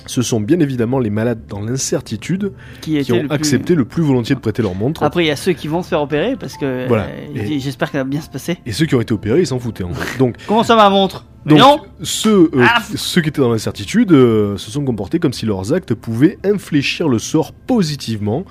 [0.06, 2.52] ce sont bien évidemment les malades dans l'incertitude
[2.82, 5.04] Qui, ont le plus- accepté le plus volontiers de prêter leur montre.
[5.04, 7.04] Après, il y a ceux qui vont se faire opérer parce que Voilà.
[7.04, 8.58] euh, j'espère que ça va bien se passer.
[8.66, 10.18] Et ceux qui ont été opérés, ils s'en foutaient en fait.
[10.18, 11.26] Donc, Comment ça ma montre?
[11.46, 15.34] Donc non ceux, euh, Ah ceux qui étaient dans l'incertitude euh, se sont comportés comme
[15.34, 18.44] si leurs actes pouvaient infléchir le sort positivement.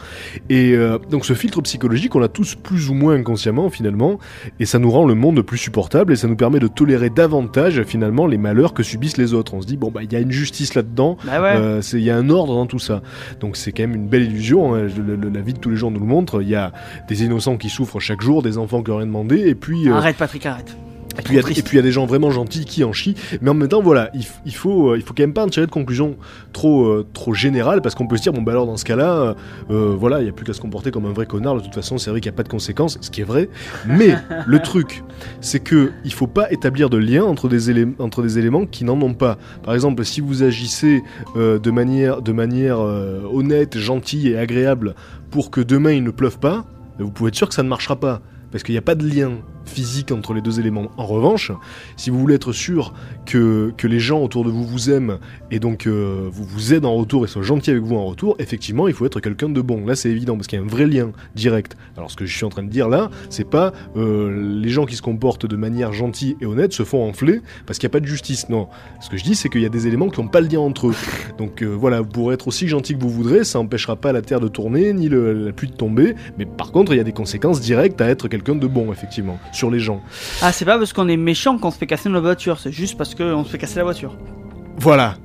[0.48, 4.18] Et euh, donc ce filtre psychologique, on l'a tous plus ou moins inconsciemment finalement,
[4.60, 7.82] et ça nous rend le monde plus supportable et ça nous permet de tolérer davantage
[7.84, 9.54] finalement les malheurs que subissent les autres.
[9.54, 11.80] On se dit bon bah il y a une justice là-dedans, Bah ouais.
[11.92, 13.02] Il y a un ordre dans tout ça.
[13.40, 14.74] Donc c'est quand même une belle illusion.
[14.74, 14.88] hein.
[14.96, 16.42] Le- le- la vie de tous les jours nous le montre.
[16.42, 16.72] Il y a
[17.08, 19.88] des innocents qui souffrent chaque jour, des enfants qui n'ont rien demandé, et puis...
[19.90, 20.76] Arrête, Patrick, arrête.
[21.18, 21.58] Et puis il y a- triste.
[21.60, 23.68] et puis il y a des gens vraiment gentils qui en chient, mais en même
[23.68, 25.70] temps voilà, il, f- il faut euh, il faut quand même pas en tirer de
[25.70, 26.16] conclusion
[26.52, 29.34] trop euh, trop générale parce qu'on peut se dire bon bah alors dans ce cas-là
[29.70, 31.74] euh, voilà il y a plus qu'à se comporter comme un vrai connard de toute
[31.74, 33.48] façon c'est vrai qu'il n'y a pas de conséquences ce qui est vrai,
[33.86, 34.14] mais
[34.46, 35.02] le truc
[35.40, 38.84] c'est que il faut pas établir de lien entre des éléments entre des éléments qui
[38.84, 39.38] n'en ont pas.
[39.62, 41.02] Par exemple si vous agissez
[41.36, 44.94] euh, de manière de manière honnête, gentille et agréable
[45.30, 46.64] pour que demain il ne pleuve pas,
[46.98, 49.06] vous pouvez être sûr que ça ne marchera pas parce qu'il n'y a pas de
[49.06, 49.32] lien
[49.68, 50.90] physique entre les deux éléments.
[50.96, 51.52] En revanche,
[51.96, 52.92] si vous voulez être sûr
[53.26, 55.18] que, que les gens autour de vous vous aiment
[55.50, 58.36] et donc euh, vous vous aident en retour et soient gentils avec vous en retour,
[58.38, 59.86] effectivement, il faut être quelqu'un de bon.
[59.86, 61.76] Là, c'est évident parce qu'il y a un vrai lien direct.
[61.96, 64.86] Alors, ce que je suis en train de dire là, c'est pas euh, les gens
[64.86, 67.94] qui se comportent de manière gentille et honnête se font enfler parce qu'il n'y a
[67.94, 68.48] pas de justice.
[68.48, 68.68] Non.
[69.00, 70.60] Ce que je dis, c'est qu'il y a des éléments qui n'ont pas le lien
[70.60, 70.94] entre eux.
[71.38, 74.22] Donc euh, voilà, vous pourrez être aussi gentil que vous voudrez, ça n'empêchera pas la
[74.22, 76.14] terre de tourner ni la pluie de tomber.
[76.38, 79.38] Mais par contre, il y a des conséquences directes à être quelqu'un de bon, effectivement,
[79.58, 80.00] sur les gens.
[80.40, 82.96] Ah, c'est pas parce qu'on est méchant qu'on se fait casser notre voiture, c'est juste
[82.96, 84.16] parce qu'on se fait casser la voiture.
[84.78, 85.16] Voilà.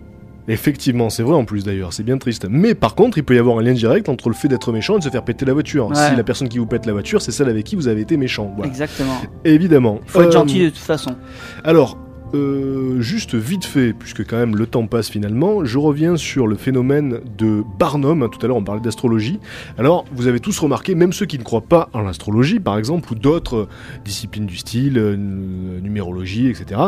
[0.50, 2.48] Effectivement, c'est vrai en plus d'ailleurs, c'est bien triste.
[2.50, 4.96] Mais par contre, il peut y avoir un lien direct entre le fait d'être méchant
[4.96, 5.88] et de se faire péter la voiture.
[5.88, 5.96] Ouais.
[5.96, 8.18] Si la personne qui vous pète la voiture, c'est celle avec qui vous avez été
[8.18, 8.52] méchant.
[8.58, 8.70] Voilà.
[8.70, 9.22] Exactement.
[9.46, 10.00] Évidemment.
[10.06, 11.16] Faut être Euh, gentil de toute façon.
[11.64, 11.98] Alors,
[12.34, 16.56] euh, juste vite fait, puisque quand même le temps passe finalement, je reviens sur le
[16.56, 18.28] phénomène de Barnum.
[18.32, 19.40] Tout à l'heure, on parlait d'astrologie.
[19.78, 23.12] Alors, vous avez tous remarqué, même ceux qui ne croient pas en l'astrologie, par exemple,
[23.12, 23.68] ou d'autres euh,
[24.06, 26.82] disciplines du style, euh, numérologie, etc.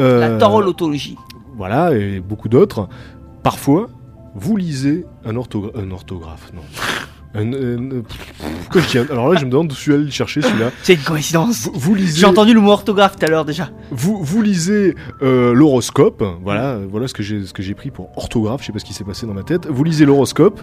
[0.00, 1.16] euh, La taurolotologie.
[1.56, 2.88] voilà, et beaucoup d'autres.
[3.42, 3.88] Parfois,
[4.34, 6.62] vous lisez un, orthogra- un orthographe, non.
[7.36, 8.02] Un, un-
[8.62, 10.42] pourquoi je dis un- Alors là, je me demande où je suis allé le chercher
[10.42, 10.70] celui-là.
[10.82, 11.64] C'est une coïncidence.
[11.72, 13.70] Vous, vous lisez, J'ai entendu le mot orthographe tout à l'heure déjà.
[13.90, 16.24] vous, vous lisez euh, l'horoscope.
[16.42, 18.60] Voilà, voilà ce que j'ai ce que j'ai pris pour orthographe.
[18.62, 19.66] Je sais pas ce qui s'est passé dans ma tête.
[19.68, 20.60] Vous lisez l'horoscope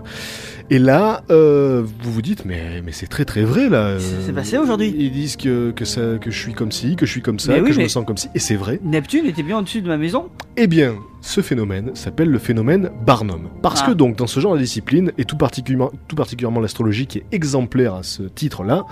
[0.69, 3.97] Et là, euh, vous vous dites, mais, mais c'est très très vrai là.
[3.99, 4.93] C'est- Euh, passé aujourd'hui.
[4.97, 7.53] Ils disent que, que, ça, que je suis comme ci, que je suis comme ça,
[7.53, 8.30] Mais que oui, je me sens comme ci.
[8.36, 8.80] Et c'est vrai.
[8.84, 10.30] Neptune était bien au-dessus de ma maison.
[10.57, 10.95] Eh bien,
[11.26, 13.47] ce phénomène s'appelle le phénomène Barnum.
[13.61, 13.88] Parce Ah.
[13.88, 17.26] que donc, dans ce genre de discipline, et tout particulièrement, tout particulièrement l'astrologie qui est
[17.32, 18.84] exemplaire à ce titre-là,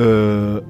[0.00, 0.60] euh,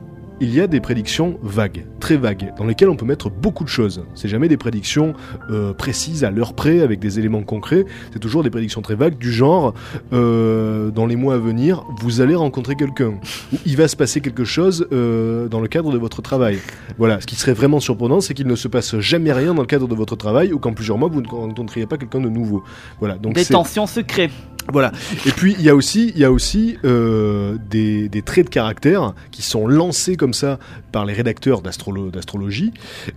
[0.41, 3.69] il y a des prédictions vagues, très vagues, dans lesquelles on peut mettre beaucoup de
[3.69, 4.03] choses.
[4.15, 5.13] C'est jamais des prédictions
[5.51, 7.85] euh, précises à l'heure près, avec des éléments concrets.
[8.13, 9.75] C'est toujours des prédictions très vagues, du genre,
[10.13, 13.21] euh, dans les mois à venir, vous allez rencontrer quelqu'un.
[13.53, 16.59] Ou il va se passer quelque chose euh, dans le cadre de votre travail.
[16.97, 19.67] Voilà, ce qui serait vraiment surprenant, c'est qu'il ne se passe jamais rien dans le
[19.67, 22.65] cadre de votre travail, ou qu'en plusieurs mois, vous ne rencontriez pas quelqu'un de nouveau.
[22.99, 24.33] Voilà, donc Des tensions secrètes.
[24.73, 24.93] Voilà.
[25.27, 28.51] Et puis il y a aussi, il y a aussi euh, des, des traits de
[28.51, 30.59] caractère qui sont lancés comme ça
[30.93, 32.73] par les rédacteurs d'astrolo- d'astrologie,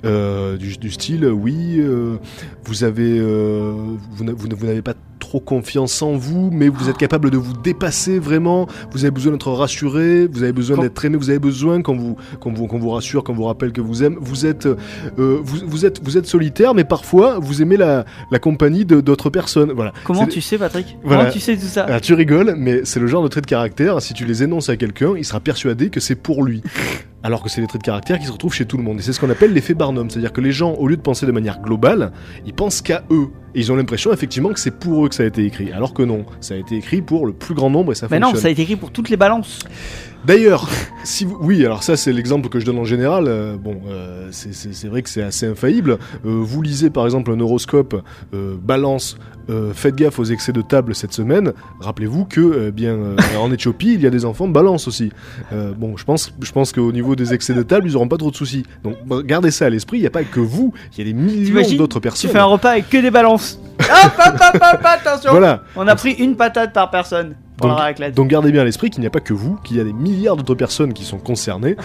[0.05, 2.17] euh, du, du style oui, euh,
[2.65, 6.89] vous avez, vous n'a- vous n'a- vous n'avez pas trop confiance en vous, mais vous
[6.89, 8.67] êtes capable de vous dépasser vraiment.
[8.91, 12.17] Vous avez besoin d'être rassuré, vous avez besoin d'être aimé, vous avez besoin qu'on vous,
[12.41, 14.17] qu'on vous, qu'on vous rassure, qu'on vous rappelle que vous aime.
[14.19, 14.67] Vous êtes,
[15.17, 19.71] vous, vous êtes, vous êtes solitaire, mais parfois vous aimez la, la compagnie d'autres personnes.
[19.71, 19.93] Voilà.
[20.03, 20.97] Comment tu sais, Patrick?
[21.03, 21.21] Voilà.
[21.23, 24.01] Comment tu tout ça alors tu rigoles, mais c'est le genre de trait de caractère,
[24.01, 26.63] si tu les énonces à quelqu'un, il sera persuadé que c'est pour lui.
[27.25, 28.99] Alors que c'est des traits de caractère qui se retrouvent chez tout le monde.
[28.99, 30.09] Et c'est ce qu'on appelle l'effet Barnum.
[30.09, 32.11] C'est-à-dire que les gens, au lieu de penser de manière globale,
[32.45, 33.27] ils pensent qu'à eux.
[33.55, 35.71] Et ils ont l'impression effectivement que c'est pour eux que ça a été écrit.
[35.71, 38.19] Alors que non, ça a été écrit pour le plus grand nombre et ça Mais
[38.19, 39.59] non, ça a été écrit pour toutes les balances.
[40.25, 40.69] D'ailleurs,
[41.03, 41.37] si vous...
[41.41, 43.25] oui, alors ça c'est l'exemple que je donne en général.
[43.27, 45.97] euh, bon, euh, c'est- vrai que c'est assez infaillible.
[46.25, 48.01] Euh, vous lisez par exemple un horoscope,
[48.33, 49.17] euh, balance,
[49.49, 51.51] euh, faites gaffe aux excès de table cette semaine.
[51.81, 55.11] Rappelez-vous que bien euh, en Éthiopie il y a des enfants balance aussi.
[55.51, 58.17] Euh, bon, je pense, je pense qu'au niveau des excès de table ils auront pas
[58.17, 58.63] trop de soucis.
[58.83, 58.95] Donc
[59.25, 59.97] gardez ça à l'esprit.
[59.97, 62.31] Il n'y a pas que vous, il y a des millions d'autres Tu personnes.
[62.31, 63.59] fais un repas avec que des balances.
[63.79, 65.63] hop, hop, hop, hop, attention Voilà.
[65.75, 68.15] On a pris une patate par personne pour Donc- la raclette.
[68.15, 69.93] Donc gardez bien à l'esprit qu'il n'y a pas que vous, qu'il y a des
[69.93, 71.75] milliards d'autres personnes qui sont concernées,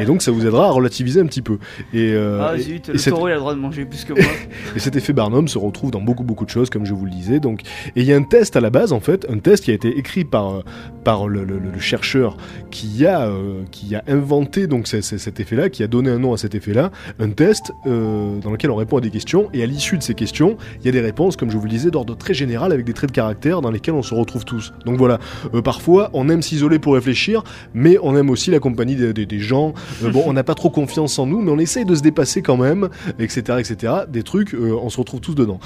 [0.00, 1.58] et donc ça vous aidera à relativiser un petit peu.
[1.92, 4.04] Et, euh, Ah zut, et le cet, taureau il a le droit de manger plus
[4.04, 4.22] que moi.
[4.76, 7.10] et cet effet Barnum se retrouve dans beaucoup beaucoup de choses, comme je vous le
[7.10, 7.40] disais.
[7.40, 7.62] Donc,
[7.96, 9.74] et il y a un test à la base, en fait, un test qui a
[9.74, 10.62] été écrit par euh,
[11.04, 12.36] par le, le- le- le chercheur
[12.70, 16.36] qui a euh, qui a inventé donc cet effet-là, qui a donné un nom à
[16.38, 19.96] cet effet-là, un test euh, dans lequel on répond à des questions, et à l'issue
[19.98, 22.34] de ces questions, il y a des réponses, comme je vous le disais, d'ordre très
[22.34, 24.72] général avec des traits de caractère dans lesquels on se retrouve tous.
[24.86, 25.18] Donc voilà,
[25.54, 27.42] euh, parfois on aime s'isoler pour réfléchir,
[27.74, 29.74] mais on aime aussi la compagnie des, des- des gens.
[30.04, 32.42] Euh, bon, on n'a pas trop confiance en nous, mais on essaye de se dépasser
[32.42, 33.92] quand même, etc., etc.
[34.08, 35.60] Des trucs, euh, on se retrouve tous dedans.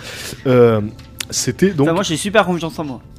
[1.31, 1.87] C'était donc.
[1.87, 3.01] Enfin, moi j'ai super confiance en moi.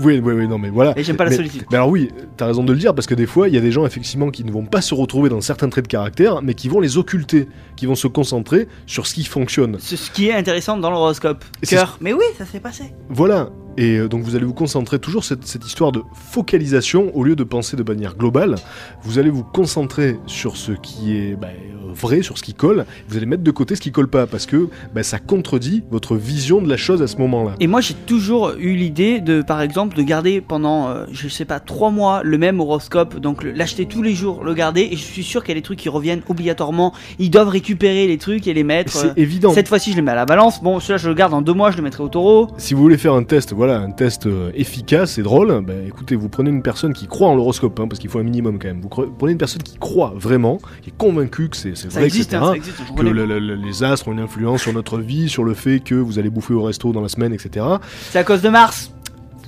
[0.00, 0.92] Oui, oui, oui, non, mais voilà.
[0.96, 1.64] Et j'aime pas la Mais- solitude.
[1.68, 3.60] mais alors oui, t'as raison de le dire parce que des fois, il y a
[3.60, 6.54] des gens effectivement qui ne vont pas se retrouver dans certains traits de caractère, mais
[6.54, 9.78] qui vont les occulter, qui vont se concentrer sur ce qui fonctionne.
[9.80, 11.44] C'est ce qui est intéressant dans l'horoscope.
[11.68, 11.98] Cœur.
[12.00, 12.84] Mais oui, ça s'est passé.
[13.08, 13.50] Voilà.
[13.76, 17.36] Et euh, donc vous allez vous concentrer toujours cette, cette histoire de focalisation au lieu
[17.36, 18.56] de penser de manière globale.
[19.02, 21.48] Vous allez vous concentrer sur ce qui est bah,
[21.94, 22.84] vrai, sur ce qui colle.
[23.08, 26.16] Vous allez mettre de côté ce qui colle pas parce que bah, ça contredit votre
[26.16, 27.54] vision de la chose à ce moment-là.
[27.60, 31.44] Et moi j'ai toujours eu l'idée de, par exemple, de garder pendant, euh, je sais
[31.44, 35.02] pas, trois mois le même horoscope, donc l'acheter tous les jours, le garder, et je
[35.02, 36.92] suis sûr qu'il y a des trucs qui reviennent obligatoirement.
[37.18, 38.92] Ils doivent récupérer les trucs et les mettre.
[38.92, 39.52] C'est euh, évident.
[39.52, 40.62] Cette fois-ci je le mets à la balance.
[40.62, 42.48] Bon, celui-là je le garde dans deux mois, je le mettrai au taureau.
[42.58, 46.14] Si vous voulez faire un test, voilà, un test euh, efficace et drôle, bah, écoutez,
[46.16, 48.68] vous prenez une personne qui croit en l'horoscope, hein, parce qu'il faut un minimum quand
[48.68, 48.80] même.
[48.80, 52.42] Vous prenez une personne qui croit vraiment, qui est convaincue que c'est vrai, existe, etc.
[52.44, 52.76] hein, ça existe.
[52.78, 53.10] que connais.
[53.12, 55.94] le- le- le- les astres ont une influence sur notre vie, sur le fait que
[55.94, 57.64] vous allez bouffer au resto dans la semaine, etc.
[58.10, 58.92] C'est à cause de Mars.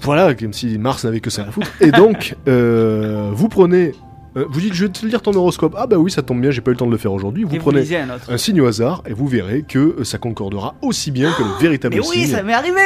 [0.03, 1.71] Voilà, comme si Mars n'avait que ça à foutre.
[1.81, 3.93] Et donc, euh, vous prenez,
[4.37, 5.75] euh, vous dites, je vais te lire ton horoscope.
[5.79, 7.45] Ah bah oui, ça tombe bien, j'ai pas eu le temps de le faire aujourd'hui.
[7.45, 7.83] Vous et prenez
[8.29, 11.95] un signe au hasard et vous verrez que ça concordera aussi bien que le véritable
[11.97, 12.27] Mais oui, signe.
[12.27, 12.81] ça m'est arrivé.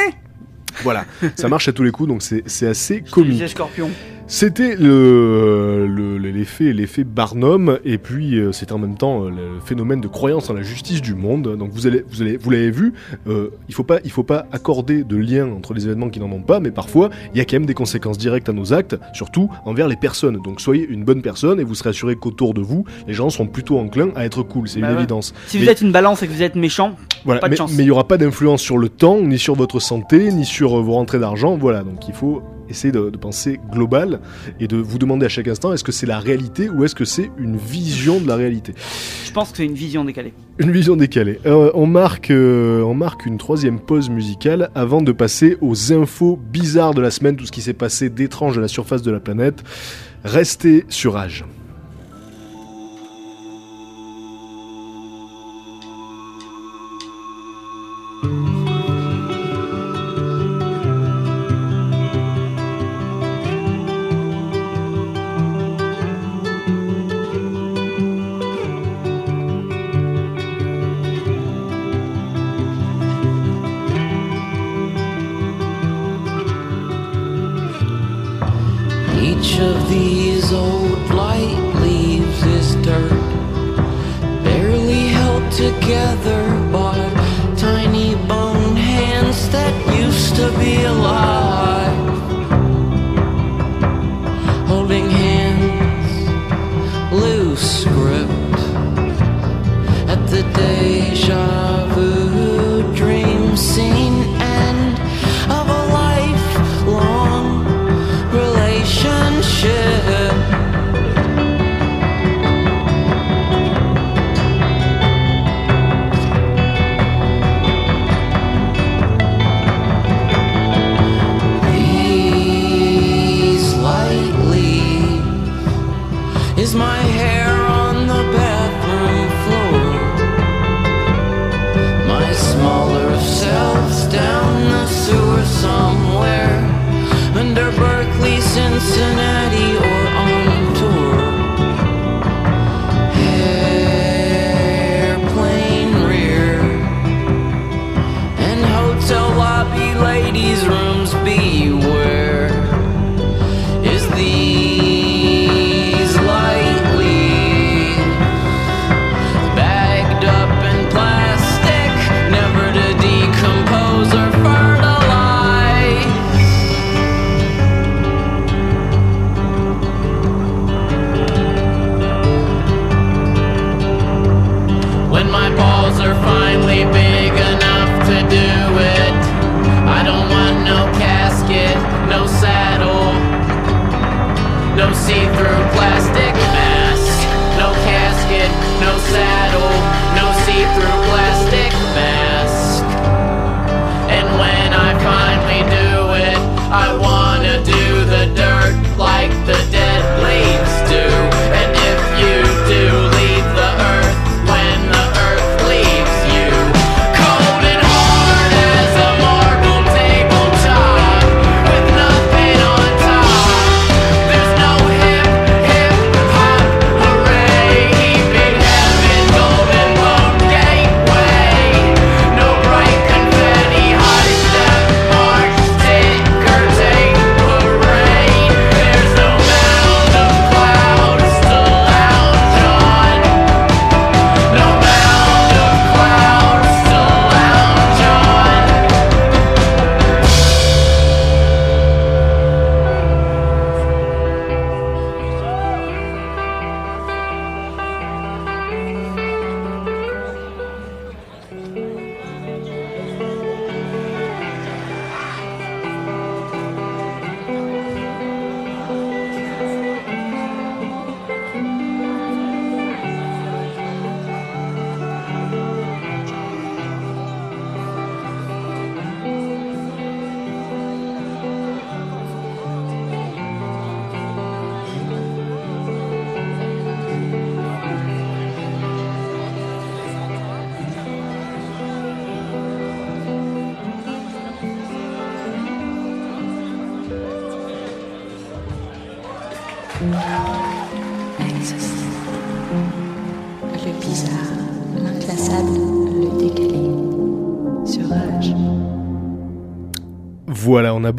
[0.83, 1.05] Voilà,
[1.35, 3.47] ça marche à tous les coups, donc c'est assez comique.
[3.47, 3.89] Scorpion.
[4.33, 9.59] C'était le le- l'effet l'effet Barnum et puis euh, c'était en même temps euh, le
[9.65, 11.57] phénomène de croyance en la justice du monde.
[11.57, 12.93] Donc vous allez vous allez vous l'avez vu,
[13.27, 16.31] euh, il faut pas il faut pas accorder de lien entre les événements qui n'en
[16.31, 18.97] ont pas, mais parfois il y a quand même des conséquences directes à nos actes,
[19.11, 20.37] surtout envers les personnes.
[20.41, 23.47] Donc soyez une bonne personne et vous serez assuré qu'autour de vous les gens seront
[23.47, 24.99] plutôt enclins à être cool, c'est Bah une ouais.
[25.01, 25.33] évidence.
[25.47, 27.73] Si vous êtes une balance et que vous êtes méchant, Voilà, Pas de mais chance.
[27.75, 30.79] mais il n'y aura pas d'influence sur le temps, ni sur votre santé, ni sur
[30.79, 31.57] euh, vos rentrées d'argent.
[31.57, 34.19] Voilà, donc il faut essayer de, de penser global
[34.59, 37.05] et de vous demander à chaque instant est-ce que c'est la réalité ou est-ce que
[37.05, 38.73] c'est une vision de la réalité?
[39.25, 40.33] Je pense que c'est une vision décalée.
[40.59, 41.39] Une vision décalée.
[41.45, 46.37] Euh, on, marque, euh, on marque une troisième pause musicale avant de passer aux infos
[46.51, 49.19] bizarres de la semaine, tout ce qui s'est passé d'étrange à la surface de la
[49.19, 49.63] planète.
[50.23, 51.45] Restez sur Age.
[85.91, 86.40] Together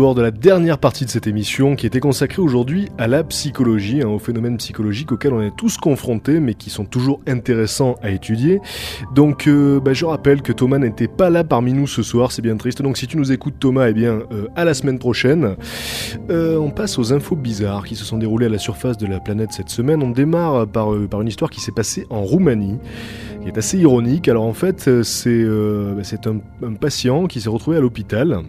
[0.02, 4.08] Aborde la dernière partie de cette émission qui était consacrée aujourd'hui à la psychologie, hein,
[4.08, 8.60] aux phénomènes psychologiques auxquels on est tous confrontés mais qui sont toujours intéressants à étudier.
[9.14, 12.42] Donc euh, bah, je rappelle que Thomas n'était pas là parmi nous ce soir, c'est
[12.42, 12.82] bien triste.
[12.82, 15.54] Donc si tu nous écoutes Thomas, eh bien euh, à la semaine prochaine.
[16.30, 19.20] Euh, on passe aux infos bizarres qui se sont déroulées à la surface de la
[19.20, 20.02] planète cette semaine.
[20.02, 22.78] On démarre par, une histoire qui s'est passée en Roumanie
[23.42, 24.26] qui est assez ironique.
[24.26, 26.30] Alors en fait, c'est bah,
[26.66, 28.42] un patient qui s'est retrouvé à l'hôpital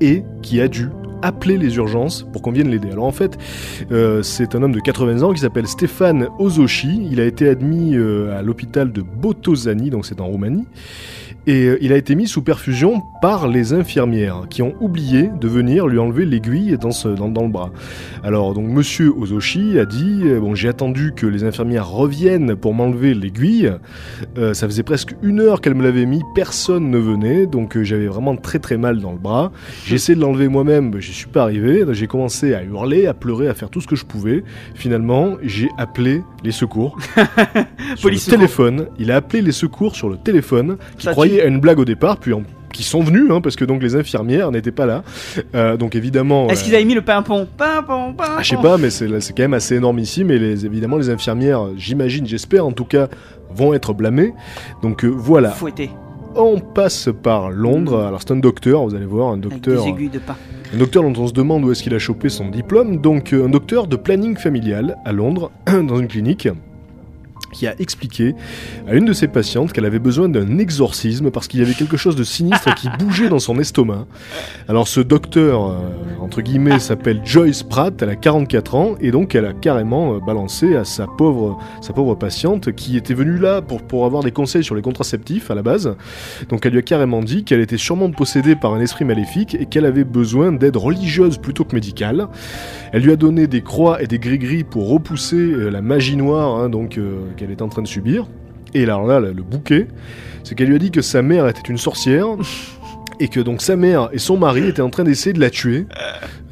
[0.00, 0.88] et qui a dû
[1.22, 2.90] appeler les urgences pour qu'on vienne l'aider.
[2.90, 3.38] Alors en fait,
[3.90, 7.08] euh, c'est un homme de 80 ans qui s'appelle Stéphane Ozochi.
[7.10, 10.66] Il a été admis euh, à l'hôpital de Botozani, donc c'est en Roumanie.
[11.46, 15.48] Et euh, il a été mis sous perfusion par les infirmières qui ont oublié de
[15.48, 17.70] venir lui enlever l'aiguille dans, le bras.
[18.22, 22.74] Alors donc Monsieur Ozochi a dit euh, bon j'ai attendu que les infirmières reviennent pour
[22.74, 23.72] m'enlever l'aiguille.
[24.36, 28.08] Euh, ça faisait presque une heure qu'elle me l'avait mis, personne ne venait, donc j'avais
[28.08, 29.50] vraiment très très mal dans le bras.
[29.86, 31.84] J'ai essayé de l'enlever moi-même, mais j'y suis pas arrivé.
[31.92, 34.44] J'ai commencé à hurler, à pleurer, à faire tout ce que je pouvais.
[34.74, 36.96] Finalement, j'ai appelé les secours
[37.96, 38.86] sur le téléphone.
[38.98, 41.84] Il a appelé les secours sur le téléphone, qui Ça croyait à une blague au
[41.84, 45.02] départ, puis en- qui sont venus, hein, parce que donc les infirmières n'étaient pas là.
[45.54, 46.48] Euh, donc évidemment.
[46.48, 47.48] Est-ce euh, qu'ils avaient mis le pimpon?
[47.56, 48.32] Pimpon, pimpon.
[48.36, 50.22] ah, je sais pas, mais c'est quand même assez énorme ici.
[50.22, 53.08] Mais les, évidemment, les infirmières, j'imagine, j'espère en tout cas,
[53.50, 54.32] vont être blâmées.
[54.82, 55.50] Donc euh, voilà.
[55.50, 55.90] Fouetté
[56.36, 58.04] On passe par Londres.
[58.04, 60.36] Alors c'est un docteur, vous allez voir, un avec docteur, des aiguilles de pain.
[60.74, 63.00] Un docteur dont on se demande où est-ce qu'il a chopé son diplôme.
[63.00, 66.48] Donc euh, un docteur de planning familial à Londres, dans une clinique
[67.52, 68.34] qui a expliqué
[68.86, 71.96] à une de ses patientes qu'elle avait besoin d'un exorcisme parce qu'il y avait quelque
[71.96, 74.06] chose de sinistre qui bougeait dans son estomac.
[74.68, 75.74] Alors ce docteur, euh,
[76.20, 80.18] entre guillemets, s'appelle Joyce Pratt, elle a 44 ans et donc elle a carrément euh,
[80.20, 84.32] balancé à sa pauvre, sa pauvre patiente qui était venue là pour, pour avoir des
[84.32, 85.96] conseils sur les contraceptifs à la base.
[86.48, 89.66] Donc elle lui a carrément dit qu'elle était sûrement possédée par un esprit maléfique et
[89.66, 92.28] qu'elle avait besoin d'aide religieuse plutôt que médicale.
[92.92, 96.56] Elle lui a donné des croix et des gris-gris pour repousser euh, la magie noire
[96.56, 96.98] hein, donc
[97.38, 98.26] qu'elle est en train de subir.
[98.74, 99.86] Et alors là, le bouquet,
[100.44, 102.26] c'est qu'elle lui a dit que sa mère était une sorcière
[103.20, 105.86] et que donc sa mère et son mari étaient en train d'essayer de la tuer.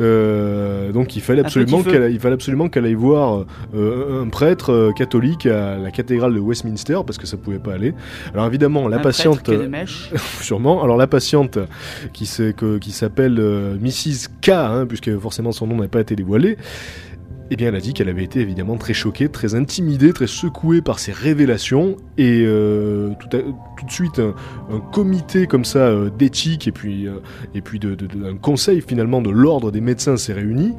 [0.00, 4.70] Euh, donc il fallait absolument qu'elle il fallait absolument qu'elle aille voir euh, un prêtre
[4.72, 7.94] euh, catholique à la cathédrale de Westminster parce que ça pouvait pas aller.
[8.34, 9.50] Alors évidemment la Un patiente
[10.42, 10.82] sûrement.
[10.82, 11.58] Alors la patiente
[12.12, 16.14] qui que- qui s'appelle euh, Mrs K, hein, puisque forcément son nom n'a pas été
[16.16, 16.58] dévoilé,
[17.50, 20.80] eh bien elle a dit qu'elle avait été évidemment très choquée, très intimidée, très secouée
[20.82, 24.34] par ces révélations et euh, tout, à- tout de suite un,
[24.74, 27.20] un comité comme ça euh, d'éthique et puis euh,
[27.54, 30.72] et puis de, de- de- un conseil finalement de l'ordre des médecins s'est réuni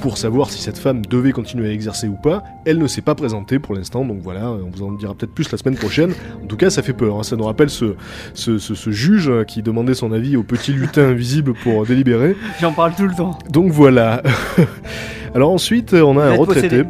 [0.00, 2.44] pour savoir si cette femme devait continuer à exercer ou pas.
[2.66, 5.50] Elle ne s'est pas présentée pour l'instant, donc voilà, on vous en dira peut-être plus
[5.50, 6.12] la semaine prochaine.
[6.44, 7.18] En tout cas, ça fait peur.
[7.18, 7.22] hein.
[7.22, 7.94] Ça nous rappelle ce,
[8.34, 12.36] ce, ce- ce juge euh, qui demandait son avis au petit lutin invisible pour délibérer.
[12.60, 13.38] J'en parle tout le temps.
[13.50, 14.22] Donc voilà.
[15.36, 16.84] Alors ensuite, on a un retraité.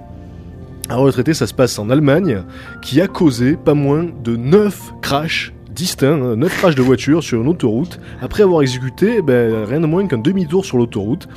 [0.89, 2.45] Un retraité, ça se passe en Allemagne,
[2.81, 7.43] qui a causé pas moins de 9 crashs distincts, hein, 9 crashs de voiture sur
[7.43, 11.29] une autoroute, après avoir exécuté ben, rien de moins qu'un demi-tour sur l'autoroute.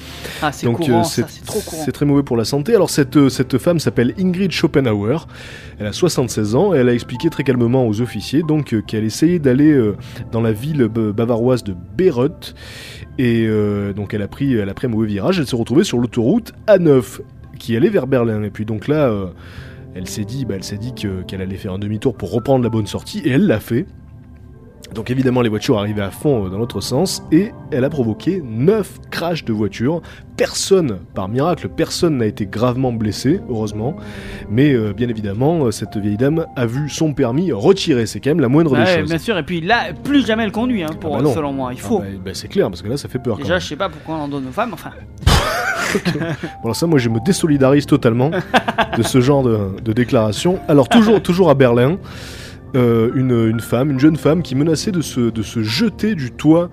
[0.44, 2.76] Ah, c'est Donc euh, c'est très mauvais pour la santé.
[2.76, 5.28] Alors cette, euh, cette femme s'appelle Ingrid Schopenhauer.
[5.80, 9.04] Elle a 76 ans et elle a expliqué très calmement aux officiers donc euh, qu'elle
[9.04, 9.96] essayait d'aller euh,
[10.32, 12.54] dans la ville bavaroise de Bayreuth
[13.20, 15.38] et euh, donc elle a pris elle a pris un mauvais virage.
[15.40, 17.20] Elle s'est retrouvée sur l'autoroute A9
[17.60, 19.28] qui allait vers Berlin et puis donc là euh,
[19.94, 22.64] elle s'est dit bah, elle s'est dit que- qu'elle allait faire un demi-tour pour reprendre
[22.64, 23.86] la bonne sortie et elle l'a fait.
[24.96, 28.42] Donc évidemment les voitures arrivaient à fond euh, dans l'autre sens et elle a provoqué
[28.44, 30.02] 9 crashs de voitures.
[30.36, 33.96] Personne, par miracle, personne n'a été gravement blessé, heureusement.
[34.50, 38.06] Mais euh, bien évidemment, euh, cette vieille dame a vu son permis retiré.
[38.06, 39.10] C'est quand même la moindre des Ouais, choses.
[39.10, 41.72] bien sûr, et puis là, plus jamais elle conduit, hein, pour, Ah bah selon moi.
[41.74, 42.00] Il Ah faut.
[42.00, 43.62] bah, bah, c'est clair, parce que là ça fait peur quand Déjà, même.
[43.62, 44.92] je sais pas pourquoi on en donne aux femmes, enfin.
[46.14, 46.20] Bon,
[46.66, 48.30] alors ça, moi je me désolidarise totalement
[48.98, 50.60] de ce genre de, de déclaration.
[50.68, 51.98] Alors toujours, toujours à Berlin,
[52.76, 56.32] euh, une, une femme, une jeune femme qui menaçait de se, de se jeter du
[56.32, 56.70] toit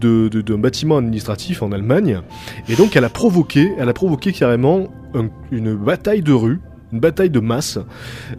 [0.00, 2.20] de- de- d'un bâtiment administratif en Allemagne.
[2.68, 6.58] Et donc elle a provoqué, elle a provoqué carrément un- une bataille de rue.
[6.96, 7.78] Une bataille de masse.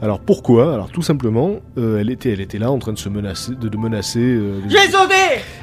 [0.02, 0.74] Alors pourquoi?
[0.74, 3.70] Alors tout simplement, euh, elle était, elle était là en train de se menacer, de,
[3.70, 4.20] de menacer.
[4.20, 4.78] euh, les- J'ai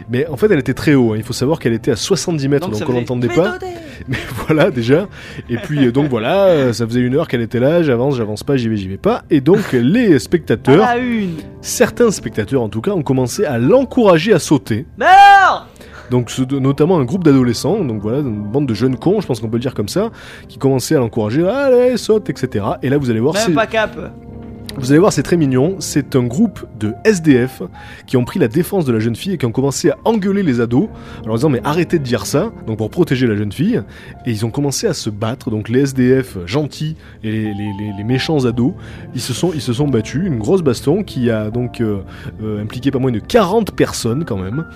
[0.08, 1.12] Mais en fait, elle était très haut.
[1.12, 1.16] hein.
[1.16, 3.58] Il faut savoir qu'elle était à 70 mètres, donc, ça on l'entendait pas.
[4.08, 4.16] Mais
[4.46, 5.08] voilà déjà.
[5.50, 7.82] Et puis euh, donc voilà, ça faisait une heure qu'elle était là.
[7.82, 9.24] J'avance, j'avance pas, j'y vais, j'y vais pas.
[9.28, 11.32] Et donc les À spectateurs, la une
[11.62, 14.86] certains spectateurs en tout cas, ont commencé à l'encourager à sauter.
[14.98, 15.66] Mais alors
[16.10, 19.40] Donc ce- notamment un groupe d'adolescents, donc voilà, une bande de jeunes cons, je pense
[19.40, 20.10] qu'on peut le dire comme ça,
[20.48, 21.46] qui commençaient à l'encourager.
[21.48, 22.64] Allez, saute, etc.
[22.82, 23.96] Et là vous allez voir, c'est Même pas cap
[24.76, 25.76] vous allez voir, c'est très mignon.
[25.78, 27.62] C'est un groupe de SDF
[28.06, 30.42] qui ont pris la défense de la jeune fille et qui ont commencé à engueuler
[30.42, 30.88] les ados
[31.22, 33.82] en leur disant mais arrêtez de dire ça, donc pour protéger la jeune fille.
[34.26, 35.50] Et ils ont commencé à se battre.
[35.50, 38.74] Donc les SDF gentils et les, méchants ados,
[39.14, 40.26] ils se sont ils se sont battus.
[40.26, 42.00] Une grosse baston qui a donc euh,
[42.42, 44.66] euh, impliqué pas moins de 40 personnes quand même.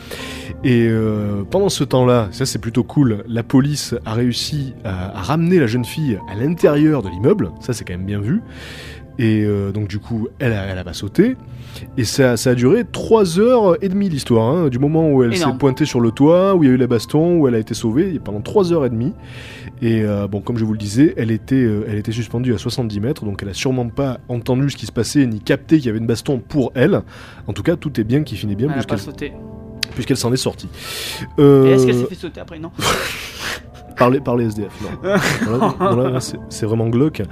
[0.65, 3.25] Et euh, pendant ce temps-là, ça c'est plutôt cool.
[3.29, 7.51] La police a réussi à ramener la jeune fille à l'intérieur de l'immeuble.
[7.61, 8.43] Ça c'est quand même bien vu.
[9.19, 11.37] Et euh, donc du coup, elle a, elle sauté.
[11.97, 15.37] Et ça, ça a duré 3 heures et demie l'histoire, hein, du moment où elle
[15.37, 17.59] s'est pointée sur le toit, où il y a eu la baston, où elle a
[17.59, 19.13] été sauvée, pendant 3 heures et demie.
[19.83, 22.59] Et euh, bon, comme je vous le disais, elle était, euh, elle était suspendue à
[22.59, 25.87] 70 mètres, donc elle a sûrement pas entendu ce qui se passait, ni capté qu'il
[25.87, 27.03] y avait une baston pour elle.
[27.47, 29.33] En tout cas, tout est bien qui finit bien, Elle puisqu'elle sauté.
[29.95, 30.69] puisqu'elle s'en est sortie.
[31.39, 32.71] Et est-ce qu'elle s'est fait sauter après Non?
[33.99, 34.73] par, les, par les SDF,
[36.51, 37.23] c'est- vraiment glauque.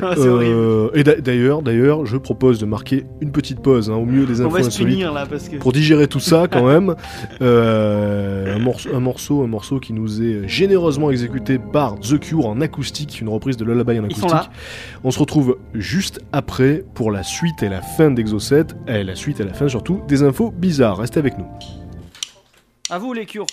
[0.00, 0.14] Ah.
[0.18, 4.24] Euh, et d'a- d'ailleurs, d'ailleurs, je propose de marquer une petite pause hein, au milieu
[4.26, 5.56] des On infos insolites punir là parce que.
[5.56, 6.94] pour digérer tout ça quand même.
[7.40, 12.46] Euh, un, morceau, un morceau, un morceau qui nous est généreusement exécuté par The Cure
[12.46, 14.50] en acoustique, une reprise de Lullaby en Ils sont acoustique.
[14.52, 15.00] là.
[15.02, 19.14] On se retrouve juste après pour la suite et la fin d'Exo 7 et la
[19.16, 20.98] suite et la fin surtout des infos bizarres.
[20.98, 21.46] Restez avec nous.
[22.90, 23.46] À vous les cures.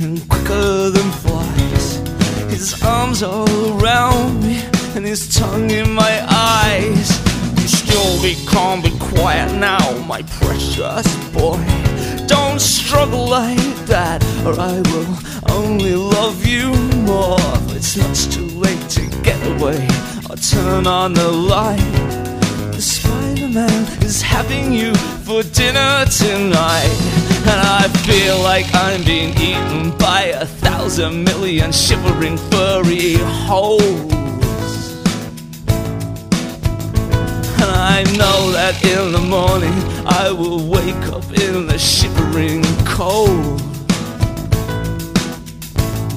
[0.00, 1.96] And quicker than flies
[2.50, 3.48] his arms all
[3.80, 4.62] around me
[4.94, 7.08] and his tongue in my eyes
[7.60, 11.84] you still be calm be quiet now my precious boy
[12.26, 16.72] don't struggle like that, or I will only love you
[17.02, 17.38] more.
[17.76, 19.86] It's much too late to get away
[20.30, 21.92] or turn on the light.
[22.72, 24.94] The Spider Man is having you
[25.26, 27.23] for dinner tonight.
[27.46, 33.16] And I feel like I'm being eaten by a thousand million shivering furry
[33.46, 34.12] holes.
[37.62, 39.74] And I know that in the morning
[40.06, 43.60] I will wake up in the shivering cold.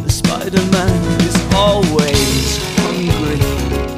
[0.05, 3.96] The Spider Man is always hungry.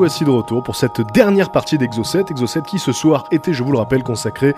[0.00, 2.24] Voici de retour pour cette dernière partie d'Exocet.
[2.30, 4.54] Exocet qui ce soir était, je vous le rappelle, consacré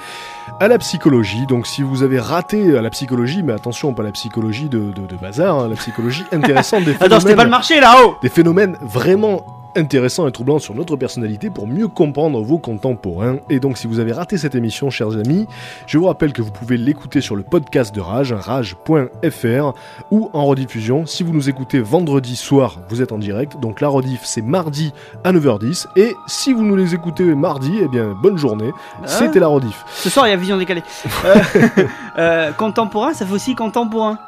[0.61, 1.47] à la psychologie.
[1.47, 5.05] Donc si vous avez raté à la psychologie, mais attention, pas la psychologie de, de,
[5.05, 8.29] de bazar, hein, la psychologie intéressante des Attends, c'était pas le phénomènes, marché là-haut des
[8.29, 9.45] phénomènes vraiment
[9.77, 13.39] intéressants et troublants sur notre personnalité pour mieux comprendre vos contemporains.
[13.51, 15.47] Et donc si vous avez raté cette émission, chers amis,
[15.87, 19.73] je vous rappelle que vous pouvez l'écouter sur le podcast de Rage, rage.fr,
[20.11, 21.07] ou en rediffusion.
[21.07, 23.59] Si vous nous écoutez vendredi soir, vous êtes en direct.
[23.61, 24.93] Donc la rediff, c'est mardi
[25.25, 25.87] à 9h10.
[25.97, 28.71] Et si vous nous les écoutez mardi, eh bien, bonne journée.
[29.07, 29.85] C'était la rediff.
[29.89, 30.83] Ce soir, il y a Vision décalée.
[31.25, 31.39] Euh,
[32.19, 34.19] euh, contemporain, ça fait aussi contemporain.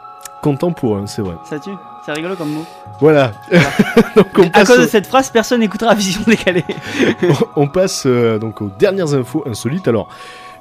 [0.42, 1.34] Contemporain, c'est vrai.
[1.44, 1.70] Ça tue
[2.04, 2.64] C'est rigolo comme mot.
[3.00, 3.32] Voilà.
[4.16, 6.64] donc on À passe, cause de cette phrase, personne n'écoutera Vision décalée.
[7.56, 9.88] on passe, euh, donc aux dernières infos insolites.
[9.88, 10.08] Alors,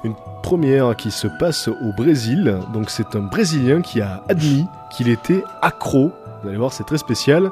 [0.04, 2.58] une première qui se passe au Brésil.
[2.72, 6.12] Donc c'est un Brésilien qui a admis qu'il était accro.
[6.42, 7.50] Vous allez voir, c'est très spécial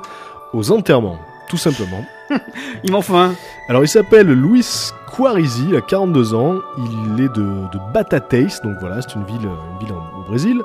[0.54, 2.04] aux enterrements, tout simplement.
[2.84, 3.34] Il m'en faut un.
[3.68, 8.76] Alors il s'appelle Luis Quarizzi, il a 42 ans, il est de, de Batatais, donc
[8.80, 10.62] voilà, c'est une ville, une ville en- au Brésil,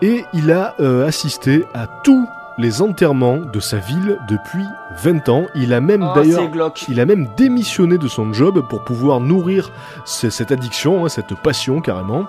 [0.00, 2.24] et il a euh, assisté à tous
[2.58, 4.64] les enterrements de sa ville depuis
[5.02, 5.46] 20 ans.
[5.54, 6.42] Il a même Oh, d'ailleurs...
[6.88, 9.70] Il a même démissionné de son job pour pouvoir nourrir
[10.04, 12.26] ce- cette addiction, hein, cette passion carrément.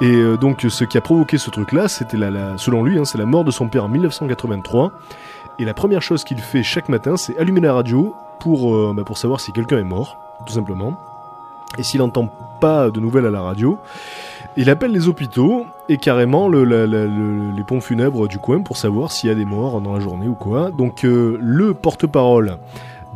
[0.00, 3.04] Et euh, donc ce qui a provoqué ce truc-là, c'était la, la- selon lui, hein,
[3.04, 4.92] c'est la mort de son père en 1983.
[5.58, 9.02] Et la première chose qu'il fait chaque matin, c'est allumer la radio pour, euh, bah,
[9.04, 10.94] pour savoir si quelqu'un est mort, tout simplement.
[11.78, 12.28] Et s'il n'entend
[12.60, 13.78] pas de nouvelles à la radio,
[14.58, 18.60] il appelle les hôpitaux et carrément le- la- la- le- les pompes funèbres du coin
[18.60, 20.70] pour savoir s'il y a des morts dans la journée ou quoi.
[20.70, 22.56] Donc euh, le porte-parole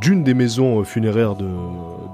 [0.01, 1.45] d'une des maisons funéraires de,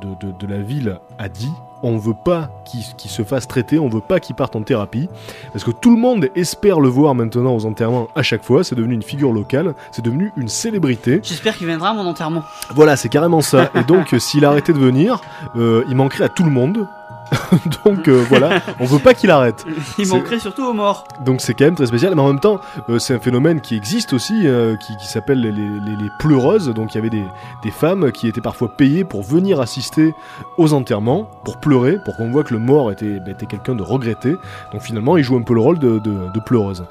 [0.01, 1.53] de, de- de la ville a dit
[1.85, 5.09] on veut pas qu'il se fasse traiter, on veut pas qu'il parte en thérapie,
[5.53, 8.75] parce que tout le monde espère le voir maintenant aux enterrements à chaque fois, c'est
[8.75, 11.21] devenu une figure locale, c'est devenu une célébrité.
[11.23, 12.43] J'espère qu'il viendra à mon enterrement.
[12.75, 13.71] Voilà, c'est carrément ça.
[13.77, 15.21] Et donc, s'il arrêtait de venir,
[15.57, 16.89] euh, il manquerait à tout le monde.
[17.85, 19.65] donc euh, voilà, on veut pas qu'il arrête.
[19.99, 21.05] Il manquerait surtout aux morts.
[21.25, 23.77] Donc c'est quand même très spécial, mais en même temps, euh, c'est un phénomène qui
[23.77, 26.69] existe aussi, euh, qui, qui s'appelle les, les- les pleureuses.
[26.75, 27.25] Donc il y avait des,
[27.63, 30.15] des femmes qui étaient parfois payées pour venir assister
[30.57, 33.83] aux enterrements, pour pleurer, pour qu'on voit que le mort était, bah, était quelqu'un de
[33.83, 34.35] regretté.
[34.73, 36.85] Donc finalement, il joue un peu le rôle de, de- de pleureuse.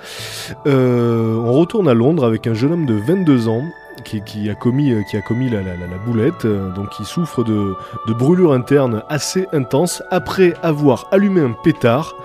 [0.66, 3.64] On retourne à Londres avec un jeune homme de 22 ans.
[4.04, 5.62] Qui, a commis, euh, qui a commis la,
[6.06, 7.76] boulette, euh, donc qui souffre de,
[8.14, 12.16] brûlures internes assez intenses après avoir allumé un pétard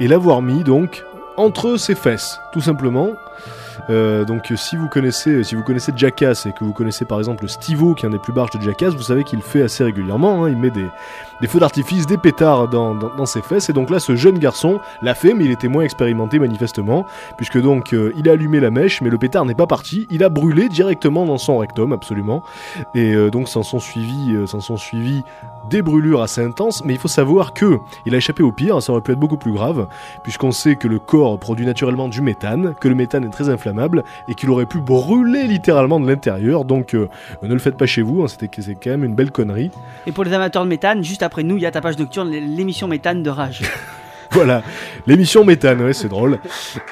[0.00, 1.04] et l'avoir mis donc
[1.36, 3.10] entre ses fesses, tout simplement.
[3.90, 7.46] Euh, donc si vous connaissez si vous connaissez Jackass et que vous connaissez par exemple
[7.48, 10.44] Stivo qui est un des plus barges de Jackass, vous savez qu'il fait assez régulièrement.
[10.44, 10.48] hein.
[10.48, 10.86] il met des,
[11.40, 13.70] des feux d'artifice, des pétards dans, ses fesses.
[13.70, 17.06] Et donc là, ce jeune garçon l'a fait, mais il était moins expérimenté manifestement,
[17.36, 20.06] puisque donc euh, il a allumé la mèche, mais le pétard n'est pas parti.
[20.10, 22.42] Il a brûlé directement dans son rectum, absolument.
[22.94, 24.76] Et euh, donc s'en sont suivis, euh, sont
[25.70, 26.84] des brûlures assez intenses.
[26.84, 28.82] Mais il faut savoir que il a échappé au pire.
[28.82, 29.86] Ça aurait pu être beaucoup plus grave,
[30.22, 34.04] puisqu'on sait que le corps produit naturellement du méthane, que le méthane est très inflammable
[34.28, 36.64] et qu'il aurait pu brûler littéralement de l'intérieur.
[36.64, 37.08] Donc euh,
[37.42, 38.22] ne le faites pas chez vous.
[38.22, 39.70] hein, C'était c'est quand même une belle connerie.
[40.06, 42.30] Et pour les amateurs de méthane, juste après nous, il y a ta page nocturne,
[42.30, 43.62] l'émission méthane de rage.
[44.30, 44.62] Voilà,
[45.06, 46.40] l'émission méthane, ouais, c'est drôle.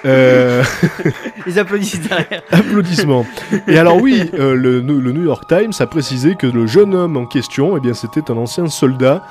[0.05, 0.63] Euh,
[1.47, 2.43] les applaudissements derrière.
[2.53, 3.27] applaudissements.
[3.67, 7.17] Et alors oui, euh, le, le New York Times a précisé que le jeune homme
[7.17, 9.25] en question, eh bien, c'était un ancien soldat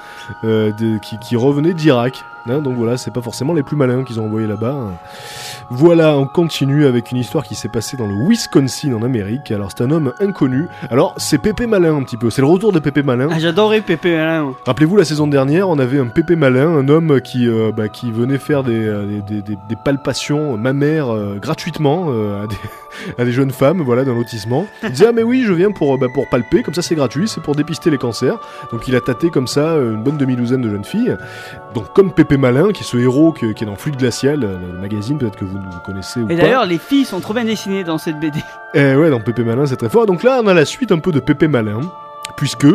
[0.43, 2.21] euh, de- qui, qui revenait d'Irak.
[2.47, 4.75] Hein, donc voilà, c'est pas forcément les plus malins qu'ils ont envoyés là-bas.
[4.75, 4.91] hein.
[5.73, 9.51] Voilà, on continue avec une histoire qui s'est passée dans le Wisconsin en Amérique.
[9.51, 10.67] Alors c'est un homme inconnu.
[10.89, 12.29] Alors c'est Pépé Malin un petit peu.
[12.29, 13.29] C'est le retour de Pépé Malin.
[13.31, 14.51] Ah, J'adorais Pépé Malin.
[14.65, 18.11] Rappelez-vous la saison dernière, on avait un Pépé malin, un homme qui, euh, bah, qui
[18.11, 22.55] venait faire des, euh, des, des- des palpations mammaires euh, gratuitement à, des,
[23.17, 24.67] à des jeunes femmes, voilà, d'un lotissement.
[24.83, 27.29] Il disait ah mais oui, je viens pour, bah, pour palper, comme ça c'est gratuit,
[27.29, 28.37] c'est pour dépister les cancers.
[28.73, 31.15] Donc il a tâté comme ça une bonne demi-douzaine de jeunes filles.
[31.73, 34.79] Donc comme Pépé malin, qui est ce héros qui est dans Fluide glacial, euh, le
[34.79, 36.41] magazine peut-être que vous, vous connaissez ou Et pas.
[36.43, 38.39] d'ailleurs, les filles sont trop bien dessinées dans cette BD.
[38.73, 40.05] Eh ouais, dans Pépé Malin, c'est très fort.
[40.05, 41.79] Donc là, on a la suite un peu de Pépé Malin,
[42.35, 42.67] puisque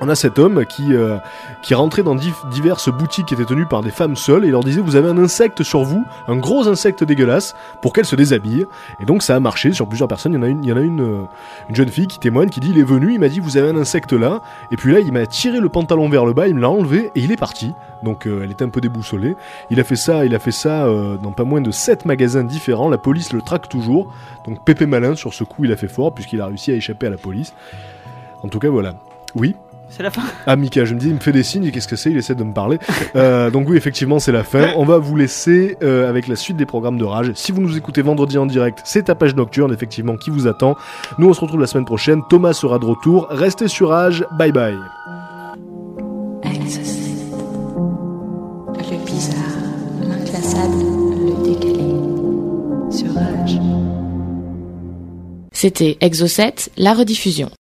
[0.00, 1.18] on a cet homme qui, euh,
[1.62, 4.80] qui rentrait dans diverses boutiques qui étaient tenues par des femmes seules et leur disait
[4.80, 8.66] Vous avez un insecte sur vous, un gros insecte dégueulasse, pour qu'elle se déshabille.
[9.00, 10.32] Et donc ça a marché sur plusieurs personnes.
[10.32, 11.22] Il y en a une, euh,
[11.68, 13.68] une jeune fille qui témoigne, qui dit Il est venu, il m'a dit Vous avez
[13.68, 14.42] un insecte là.
[14.72, 17.12] Et puis là, il m'a tiré le pantalon vers le bas, il me l'a enlevé
[17.14, 17.72] et il est parti.
[18.02, 19.36] Donc euh, elle était un peu déboussolée.
[19.70, 20.86] Il a fait ça, il a fait ça
[21.22, 22.88] dans pas moins de 7 magasins différents.
[22.88, 24.12] La police le traque toujours.
[24.44, 27.06] Donc Pépé Malin, sur ce coup, il a fait fort puisqu'il a réussi à échapper
[27.06, 27.54] à la police.
[28.42, 28.94] En tout cas, voilà.
[29.36, 29.54] Oui.
[29.96, 30.22] C'est la fin.
[30.44, 32.10] Ah, Mika, je me dis, il me fait des signes, qu'est-ce que c'est?
[32.10, 32.80] Il essaie de me parler.
[33.14, 34.72] Euh, donc oui, effectivement, c'est la fin.
[34.76, 37.30] On va vous laisser euh, avec la suite des programmes de Rage.
[37.36, 40.74] Si vous nous écoutez vendredi en direct, c'est ta page nocturne, effectivement, qui vous attend.
[41.18, 42.22] Nous, on se retrouve la semaine prochaine.
[42.28, 43.28] Thomas sera de retour.
[43.30, 44.24] Restez sur Rage.
[44.36, 44.78] Bye bye.
[46.42, 47.12] Exocet.
[48.76, 49.38] Le bizarre,
[50.02, 50.74] l'inclassable,
[51.24, 51.94] le décalé.
[52.90, 53.60] Sur Rage.
[55.52, 57.48] C'était Exocet, la rediffusion.